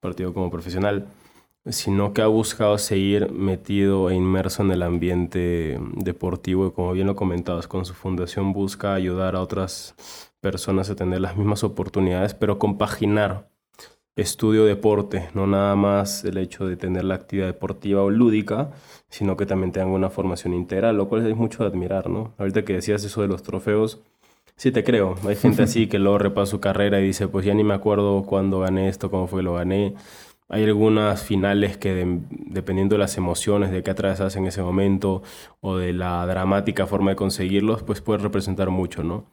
partido 0.00 0.32
como 0.32 0.50
profesional, 0.50 1.08
sino 1.66 2.14
que 2.14 2.22
ha 2.22 2.26
buscado 2.26 2.78
seguir 2.78 3.30
metido 3.30 4.08
e 4.08 4.14
inmerso 4.14 4.62
en 4.62 4.70
el 4.70 4.82
ambiente 4.82 5.78
deportivo 5.94 6.68
y 6.68 6.70
como 6.70 6.92
bien 6.92 7.06
lo 7.06 7.16
comentabas, 7.16 7.68
con 7.68 7.84
su 7.84 7.92
fundación 7.92 8.54
busca 8.54 8.94
ayudar 8.94 9.36
a 9.36 9.42
otras 9.42 9.94
personas 10.40 10.88
a 10.88 10.96
tener 10.96 11.20
las 11.20 11.36
mismas 11.36 11.64
oportunidades, 11.64 12.32
pero 12.32 12.58
compaginar 12.58 13.50
estudio 14.16 14.64
deporte, 14.64 15.28
no 15.34 15.46
nada 15.46 15.76
más 15.76 16.24
el 16.24 16.38
hecho 16.38 16.66
de 16.66 16.76
tener 16.76 17.04
la 17.04 17.14
actividad 17.14 17.46
deportiva 17.46 18.02
o 18.02 18.10
lúdica, 18.10 18.70
sino 19.10 19.36
que 19.36 19.44
también 19.46 19.72
tengan 19.72 19.90
una 19.90 20.10
formación 20.10 20.54
integral, 20.54 20.96
lo 20.96 21.08
cual 21.08 21.26
es 21.26 21.36
mucho 21.36 21.62
de 21.62 21.68
admirar, 21.68 22.08
¿no? 22.08 22.32
Ahorita 22.38 22.64
que 22.64 22.72
decías 22.72 23.04
eso 23.04 23.20
de 23.20 23.28
los 23.28 23.42
trofeos, 23.42 24.00
sí 24.56 24.72
te 24.72 24.84
creo, 24.84 25.16
hay 25.28 25.36
gente 25.36 25.62
así 25.62 25.86
que 25.86 25.98
luego 25.98 26.18
repasa 26.18 26.50
su 26.52 26.60
carrera 26.60 26.98
y 27.00 27.04
dice, 27.04 27.28
pues 27.28 27.44
ya 27.44 27.54
ni 27.54 27.62
me 27.62 27.74
acuerdo 27.74 28.22
cuándo 28.24 28.60
gané 28.60 28.88
esto, 28.88 29.10
cómo 29.10 29.26
fue 29.26 29.40
que 29.40 29.44
lo 29.44 29.54
gané. 29.54 29.94
Hay 30.48 30.64
algunas 30.64 31.24
finales 31.24 31.76
que 31.76 32.20
dependiendo 32.30 32.94
de 32.94 33.00
las 33.00 33.16
emociones 33.18 33.70
de 33.72 33.82
qué 33.82 33.90
atravesas 33.90 34.36
en 34.36 34.46
ese 34.46 34.62
momento 34.62 35.22
o 35.60 35.76
de 35.76 35.92
la 35.92 36.24
dramática 36.26 36.86
forma 36.86 37.10
de 37.10 37.16
conseguirlos, 37.16 37.82
pues 37.82 38.00
puede 38.00 38.20
representar 38.20 38.70
mucho, 38.70 39.02
¿no? 39.02 39.24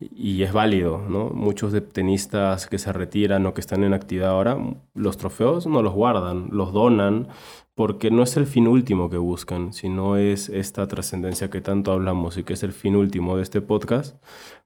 Y 0.00 0.42
es 0.42 0.52
válido, 0.52 0.98
¿no? 1.08 1.30
Muchos 1.30 1.72
de 1.72 1.80
tenistas 1.80 2.66
que 2.68 2.78
se 2.78 2.92
retiran 2.92 3.44
o 3.46 3.54
que 3.54 3.60
están 3.60 3.82
en 3.82 3.94
actividad 3.94 4.30
ahora, 4.30 4.56
los 4.94 5.16
trofeos 5.16 5.66
no 5.66 5.82
los 5.82 5.92
guardan, 5.92 6.48
los 6.52 6.72
donan, 6.72 7.28
porque 7.74 8.10
no 8.10 8.22
es 8.22 8.36
el 8.36 8.46
fin 8.46 8.68
último 8.68 9.10
que 9.10 9.16
buscan, 9.18 9.72
sino 9.72 10.16
es 10.16 10.48
esta 10.48 10.86
trascendencia 10.86 11.50
que 11.50 11.60
tanto 11.60 11.92
hablamos 11.92 12.36
y 12.36 12.44
que 12.44 12.54
es 12.54 12.62
el 12.62 12.72
fin 12.72 12.96
último 12.96 13.36
de 13.36 13.42
este 13.42 13.60
podcast 13.60 14.16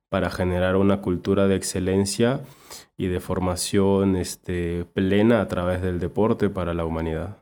para 0.09 0.31
generar 0.31 0.77
una 0.77 1.01
cultura 1.01 1.47
de 1.47 1.57
excelencia 1.57 2.42
y 2.97 3.07
de 3.07 3.21
formación 3.21 4.16
este, 4.16 4.85
plena 4.92 5.40
a 5.40 5.49
través 5.49 5.81
del 5.83 6.01
deporte 6.01 6.51
para 6.51 6.75
la 6.75 6.85
humanidad. 6.85 7.41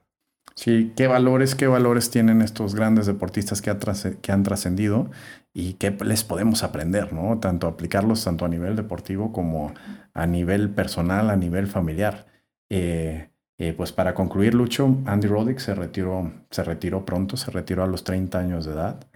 Sí, 0.54 0.92
qué 0.96 1.06
valores, 1.06 1.54
qué 1.54 1.66
valores 1.66 2.10
tienen 2.10 2.42
estos 2.42 2.74
grandes 2.74 3.06
deportistas 3.06 3.62
que, 3.62 3.70
han 3.70 4.42
trascendido 4.42 5.10
y 5.52 5.74
qué 5.74 5.90
les 6.04 6.24
podemos 6.24 6.62
aprender, 6.62 7.12
¿no? 7.12 7.38
Tanto 7.38 7.66
aplicarlos 7.66 8.24
tanto 8.24 8.44
a 8.44 8.48
nivel 8.48 8.76
deportivo 8.76 9.32
como 9.32 9.72
a 10.12 10.26
nivel 10.26 10.70
personal, 10.70 11.30
a 11.30 11.36
nivel 11.36 11.66
familiar. 11.66 12.26
Eh, 12.68 13.30
eh, 13.58 13.74
pues 13.76 13.92
para 13.92 14.14
concluir, 14.14 14.54
Lucho, 14.54 14.96
Andy 15.04 15.28
Roddick 15.28 15.58
se 15.58 15.74
retiró, 15.74 16.32
se 16.50 16.64
retiró 16.64 17.04
pronto, 17.04 17.36
se 17.36 17.50
retiró 17.50 17.84
a 17.84 17.86
los 17.86 18.04
30 18.04 18.38
años 18.38 18.64
de 18.64 18.72
edad. 18.72 19.06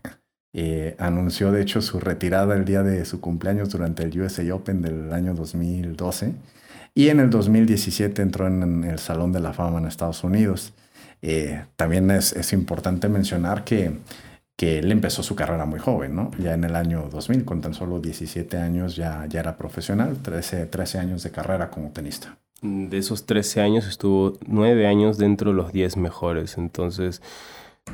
Eh, 0.52 0.94
anunció 0.98 1.50
de 1.50 1.62
hecho 1.62 1.82
su 1.82 1.98
retirada 1.98 2.54
el 2.54 2.64
día 2.64 2.82
de 2.82 3.04
su 3.06 3.20
cumpleaños 3.20 3.70
durante 3.70 4.04
el 4.04 4.20
USA 4.20 4.54
Open 4.54 4.82
del 4.82 5.12
año 5.12 5.34
2012 5.34 6.32
y 6.94 7.08
en 7.08 7.18
el 7.18 7.28
2017 7.28 8.22
entró 8.22 8.46
en, 8.46 8.84
el 8.84 9.00
Salón 9.00 9.32
de 9.32 9.40
la 9.40 9.52
Fama 9.52 9.78
en 9.78 9.86
Estados 9.86 10.22
Unidos. 10.22 10.72
Eh, 11.26 11.64
también 11.76 12.10
es, 12.10 12.52
importante 12.52 13.08
mencionar 13.08 13.64
que, 13.64 13.92
que 14.56 14.78
él 14.78 14.92
empezó 14.92 15.22
su 15.22 15.34
carrera 15.34 15.64
muy 15.64 15.80
joven, 15.80 16.14
¿no? 16.14 16.30
Ya 16.38 16.52
en 16.52 16.64
el 16.64 16.76
año 16.76 17.08
2000, 17.10 17.46
con 17.46 17.62
tan 17.62 17.72
solo 17.72 17.98
17 17.98 18.58
años 18.58 18.94
ya, 18.94 19.24
ya 19.26 19.40
era 19.40 19.56
profesional, 19.56 20.18
13, 20.20 20.66
13 20.66 20.98
años 20.98 21.22
de 21.22 21.30
carrera 21.30 21.70
como 21.70 21.92
tenista. 21.92 22.36
De 22.60 22.98
esos 22.98 23.24
13 23.24 23.62
años 23.62 23.86
estuvo 23.86 24.34
9 24.46 24.86
años 24.86 25.16
dentro 25.16 25.52
de 25.52 25.56
los 25.56 25.72
10 25.72 25.96
mejores, 25.96 26.58
entonces 26.58 27.22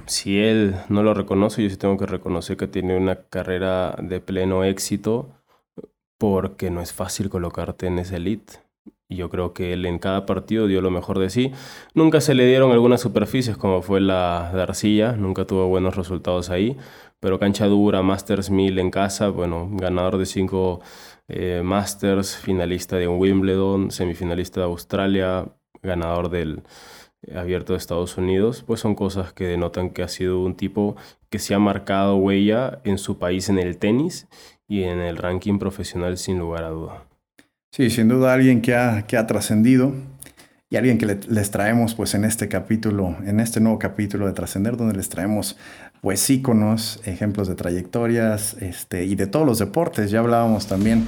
si 0.06 0.40
él 0.40 0.74
no 0.88 1.04
lo 1.04 1.14
reconoce, 1.14 1.62
yo 1.62 1.70
sí 1.70 1.76
tengo 1.76 1.96
que 1.96 2.06
reconocer 2.06 2.56
que 2.56 2.66
tiene 2.66 2.96
una 2.96 3.14
carrera 3.14 3.94
de 4.02 4.18
pleno 4.20 4.64
éxito 4.64 5.30
porque 6.18 6.70
no 6.70 6.80
es 6.80 6.92
fácil 6.92 7.30
colocarte 7.30 7.86
en 7.86 8.00
esa 8.00 8.16
elite. 8.16 8.54
Y 9.10 9.16
yo 9.16 9.28
creo 9.28 9.52
que 9.52 9.72
él 9.72 9.84
en 9.86 9.98
cada 9.98 10.24
partido 10.24 10.68
dio 10.68 10.80
lo 10.80 10.90
mejor 10.90 11.18
de 11.18 11.30
sí. 11.30 11.52
Nunca 11.94 12.20
se 12.20 12.32
le 12.34 12.46
dieron 12.46 12.70
algunas 12.70 13.00
superficies 13.00 13.56
como 13.56 13.82
fue 13.82 14.00
la 14.00 14.52
de 14.54 14.62
Arcilla, 14.62 15.12
nunca 15.12 15.44
tuvo 15.46 15.66
buenos 15.66 15.96
resultados 15.96 16.48
ahí, 16.48 16.78
pero 17.18 17.40
cancha 17.40 17.66
dura, 17.66 18.02
Masters 18.02 18.50
1000 18.50 18.78
en 18.78 18.90
casa, 18.92 19.28
bueno, 19.28 19.68
ganador 19.72 20.16
de 20.16 20.26
cinco 20.26 20.80
eh, 21.28 21.60
Masters, 21.64 22.36
finalista 22.36 22.96
de 22.96 23.08
Wimbledon, 23.08 23.90
semifinalista 23.90 24.60
de 24.60 24.66
Australia, 24.66 25.48
ganador 25.82 26.30
del 26.30 26.62
abierto 27.34 27.72
de 27.72 27.78
Estados 27.78 28.16
Unidos, 28.16 28.62
pues 28.64 28.78
son 28.78 28.94
cosas 28.94 29.32
que 29.32 29.44
denotan 29.44 29.90
que 29.90 30.04
ha 30.04 30.08
sido 30.08 30.40
un 30.40 30.54
tipo 30.54 30.94
que 31.30 31.40
se 31.40 31.54
ha 31.54 31.58
marcado 31.58 32.16
huella 32.16 32.80
en 32.84 32.96
su 32.96 33.18
país 33.18 33.48
en 33.48 33.58
el 33.58 33.76
tenis 33.78 34.28
y 34.68 34.84
en 34.84 35.00
el 35.00 35.16
ranking 35.16 35.58
profesional 35.58 36.16
sin 36.16 36.38
lugar 36.38 36.62
a 36.64 36.70
duda. 36.70 37.09
Sí, 37.72 37.88
sin 37.88 38.08
duda 38.08 38.34
alguien 38.34 38.62
que 38.62 38.74
ha, 38.74 39.02
que 39.06 39.16
ha 39.16 39.28
trascendido 39.28 39.94
y 40.70 40.76
alguien 40.76 40.98
que 40.98 41.06
les 41.06 41.50
traemos 41.52 41.94
pues 41.94 42.14
en 42.14 42.24
este 42.24 42.48
capítulo, 42.48 43.16
en 43.24 43.38
este 43.38 43.60
nuevo 43.60 43.78
capítulo 43.78 44.26
de 44.26 44.32
Trascender, 44.32 44.76
donde 44.76 44.96
les 44.96 45.08
traemos 45.08 45.56
pues 46.00 46.28
íconos, 46.28 47.00
ejemplos 47.04 47.46
de 47.46 47.54
trayectorias 47.54 48.54
este, 48.54 49.04
y 49.04 49.14
de 49.14 49.28
todos 49.28 49.46
los 49.46 49.60
deportes. 49.60 50.10
Ya 50.10 50.18
hablábamos 50.18 50.66
también 50.66 51.06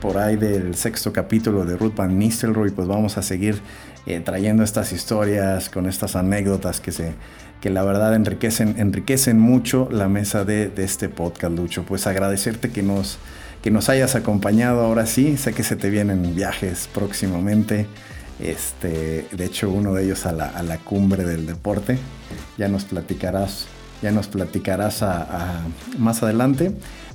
por 0.00 0.18
ahí 0.18 0.36
del 0.36 0.76
sexto 0.76 1.12
capítulo 1.12 1.64
de 1.64 1.76
Ruth 1.76 1.96
Van 1.96 2.16
Nistelrooy, 2.16 2.70
pues 2.70 2.86
vamos 2.86 3.18
a 3.18 3.22
seguir 3.22 3.60
eh, 4.06 4.20
trayendo 4.20 4.62
estas 4.62 4.92
historias 4.92 5.68
con 5.68 5.86
estas 5.86 6.14
anécdotas 6.14 6.80
que 6.80 6.92
se 6.92 7.12
que 7.60 7.70
la 7.70 7.82
verdad 7.82 8.14
enriquecen, 8.14 8.74
enriquecen 8.78 9.40
mucho 9.40 9.88
la 9.90 10.06
mesa 10.06 10.44
de, 10.44 10.68
de 10.68 10.84
este 10.84 11.08
podcast, 11.08 11.56
Lucho. 11.56 11.84
Pues 11.84 12.06
agradecerte 12.06 12.70
que 12.70 12.82
nos 12.82 13.18
que 13.64 13.70
nos 13.70 13.88
hayas 13.88 14.14
acompañado 14.14 14.82
ahora 14.82 15.06
sí. 15.06 15.38
Sé 15.38 15.54
que 15.54 15.62
se 15.62 15.74
te 15.74 15.88
vienen 15.88 16.34
viajes 16.34 16.86
próximamente. 16.92 17.86
Este, 18.38 19.26
de 19.32 19.44
hecho, 19.46 19.70
uno 19.70 19.94
de 19.94 20.04
ellos 20.04 20.26
a 20.26 20.32
la, 20.32 20.48
a 20.48 20.62
la 20.62 20.76
cumbre 20.76 21.24
del 21.24 21.46
deporte. 21.46 21.96
Ya 22.58 22.68
nos 22.68 22.84
platicarás, 22.84 23.64
ya 24.02 24.12
nos 24.12 24.28
platicarás 24.28 25.02
a, 25.02 25.62
más 25.96 26.22
adelante. 26.22 26.72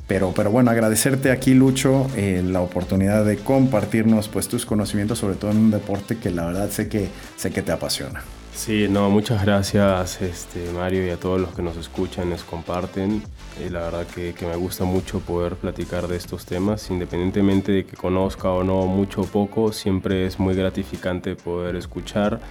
Pero, 0.07 0.33
pero, 0.35 0.49
bueno, 0.49 0.71
agradecerte 0.71 1.29
aquí, 1.29 1.53
Lucho, 1.53 2.07
eh, 2.15 2.41
la 2.43 2.61
oportunidad 2.61 3.25
de 3.25 3.37
compartirnos 3.37 4.27
pues, 4.27 4.47
tus 4.47 4.65
conocimientos, 4.65 5.19
sobre 5.19 5.35
todo 5.35 5.51
en 5.51 5.57
un 5.57 5.69
deporte 5.69 6.17
que 6.17 6.31
la 6.31 6.47
verdad 6.47 6.71
sé 6.71 6.89
que, 6.89 7.09
sé 7.35 7.51
que 7.51 7.61
te 7.61 7.71
apasiona. 7.71 8.23
Sí, 8.59 8.89
no, 8.89 9.09
muchas 9.09 9.45
gracias 9.45 10.21
este, 10.21 10.69
Mario 10.73 11.07
y 11.07 11.11
a 11.11 11.17
todos 11.17 11.39
los 11.39 11.55
que 11.55 11.61
nos 11.61 11.77
escuchan, 11.77 12.29
nos 12.29 12.43
comparten. 12.43 13.23
Y 13.65 13.69
la 13.69 13.79
verdad 13.79 14.05
que, 14.05 14.35
me 14.41 14.57
gusta 14.57 14.83
mucho 14.83 15.21
poder 15.21 15.55
platicar 15.55 16.09
de 16.09 16.17
estos 16.17 16.45
temas, 16.45 16.89
independientemente 16.91 17.71
de 17.71 17.85
que 17.85 17.95
conozca 17.95 18.49
o 18.49 18.65
no 18.65 18.85
mucho 18.85 19.21
o 19.21 19.25
poco, 19.25 19.71
siempre 19.71 20.25
es 20.25 20.39
muy 20.41 20.55
gratificante 20.55 21.37
poder 21.37 21.77
escuchar 21.77 22.41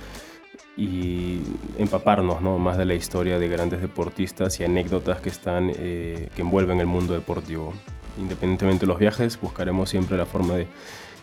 y 0.78 1.42
empaparnos 1.76 2.40
¿no? 2.40 2.58
más 2.58 2.78
de 2.78 2.86
la 2.86 2.94
historia 2.94 3.38
de 3.38 3.46
grandes 3.48 3.82
deportistas 3.82 4.58
y 4.60 4.64
anécdotas 4.64 5.20
que, 5.20 5.28
están, 5.28 5.70
eh, 5.76 6.30
que 6.34 6.40
envuelven 6.40 6.80
el 6.80 6.86
mundo 6.86 7.12
deportivo. 7.12 7.74
Independientemente 8.18 8.80
de 8.80 8.88
los 8.88 8.98
viajes, 8.98 9.40
buscaremos 9.40 9.88
siempre 9.88 10.16
la 10.16 10.26
forma 10.26 10.54
de 10.54 10.66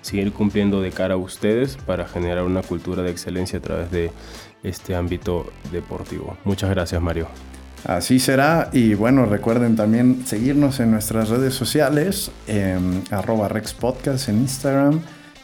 seguir 0.01 0.31
cumpliendo 0.33 0.81
de 0.81 0.91
cara 0.91 1.15
a 1.15 1.17
ustedes 1.17 1.77
para 1.77 2.07
generar 2.07 2.43
una 2.43 2.61
cultura 2.61 3.01
de 3.01 3.11
excelencia 3.11 3.59
a 3.59 3.61
través 3.61 3.91
de 3.91 4.11
este 4.63 4.95
ámbito 4.95 5.51
deportivo. 5.71 6.37
Muchas 6.43 6.69
gracias, 6.69 7.01
Mario. 7.01 7.27
Así 7.85 8.19
será 8.19 8.69
y 8.73 8.95
bueno, 8.95 9.25
recuerden 9.25 9.75
también 9.75 10.25
seguirnos 10.25 10.79
en 10.79 10.91
nuestras 10.91 11.29
redes 11.29 11.53
sociales, 11.53 12.31
arroba 13.11 13.47
Rex 13.47 13.73
Podcast 13.73 14.27
en 14.29 14.39
Instagram, 14.39 15.01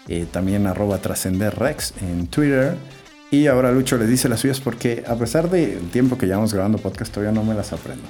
eh, 0.07 0.25
también 0.31 0.65
arroba 0.65 0.97
Trascender 0.97 1.57
Rex 1.57 1.93
en 2.01 2.27
Twitter. 2.27 2.75
Y 3.31 3.47
ahora 3.47 3.71
Lucho 3.71 3.97
les 3.97 4.09
dice 4.09 4.27
las 4.27 4.41
suyas 4.41 4.59
porque 4.59 5.05
a 5.07 5.15
pesar 5.15 5.49
del 5.49 5.89
tiempo 5.89 6.17
que 6.17 6.25
llevamos 6.25 6.53
grabando 6.53 6.77
podcast 6.79 7.13
todavía 7.13 7.31
no 7.31 7.45
me 7.45 7.53
las 7.53 7.71
aprendo. 7.71 8.03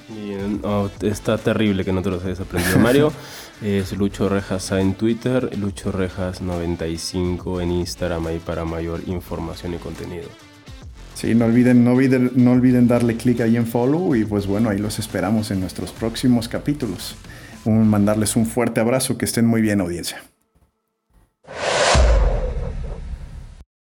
está 1.03 1.37
terrible 1.37 1.85
que 1.85 1.93
no 1.93 2.01
te 2.01 2.09
los 2.09 2.25
hayas 2.25 2.39
aprendido. 2.39 2.79
Mario 2.79 3.13
es 3.61 3.95
Lucho 3.95 4.29
Rejas 4.29 4.71
en 4.71 4.95
Twitter, 4.95 5.55
Lucho 5.59 5.91
Rejas 5.91 6.41
95 6.41 7.61
en 7.61 7.71
Instagram 7.71 8.25
ahí 8.25 8.39
para 8.39 8.65
mayor 8.65 9.01
información 9.05 9.75
y 9.75 9.77
contenido. 9.77 10.27
Sí, 11.13 11.35
no 11.35 11.45
olviden, 11.45 11.83
no 11.83 11.91
olviden, 11.91 12.31
no 12.33 12.53
olviden 12.53 12.87
darle 12.87 13.15
clic 13.15 13.41
ahí 13.41 13.57
en 13.57 13.67
follow 13.67 14.15
y 14.15 14.25
pues 14.25 14.47
bueno, 14.47 14.71
ahí 14.71 14.79
los 14.79 14.97
esperamos 14.97 15.51
en 15.51 15.59
nuestros 15.59 15.91
próximos 15.91 16.47
capítulos. 16.47 17.15
Un, 17.63 17.87
mandarles 17.87 18.35
un 18.35 18.47
fuerte 18.47 18.79
abrazo, 18.79 19.19
que 19.19 19.25
estén 19.25 19.45
muy 19.45 19.61
bien 19.61 19.81
audiencia. 19.81 20.30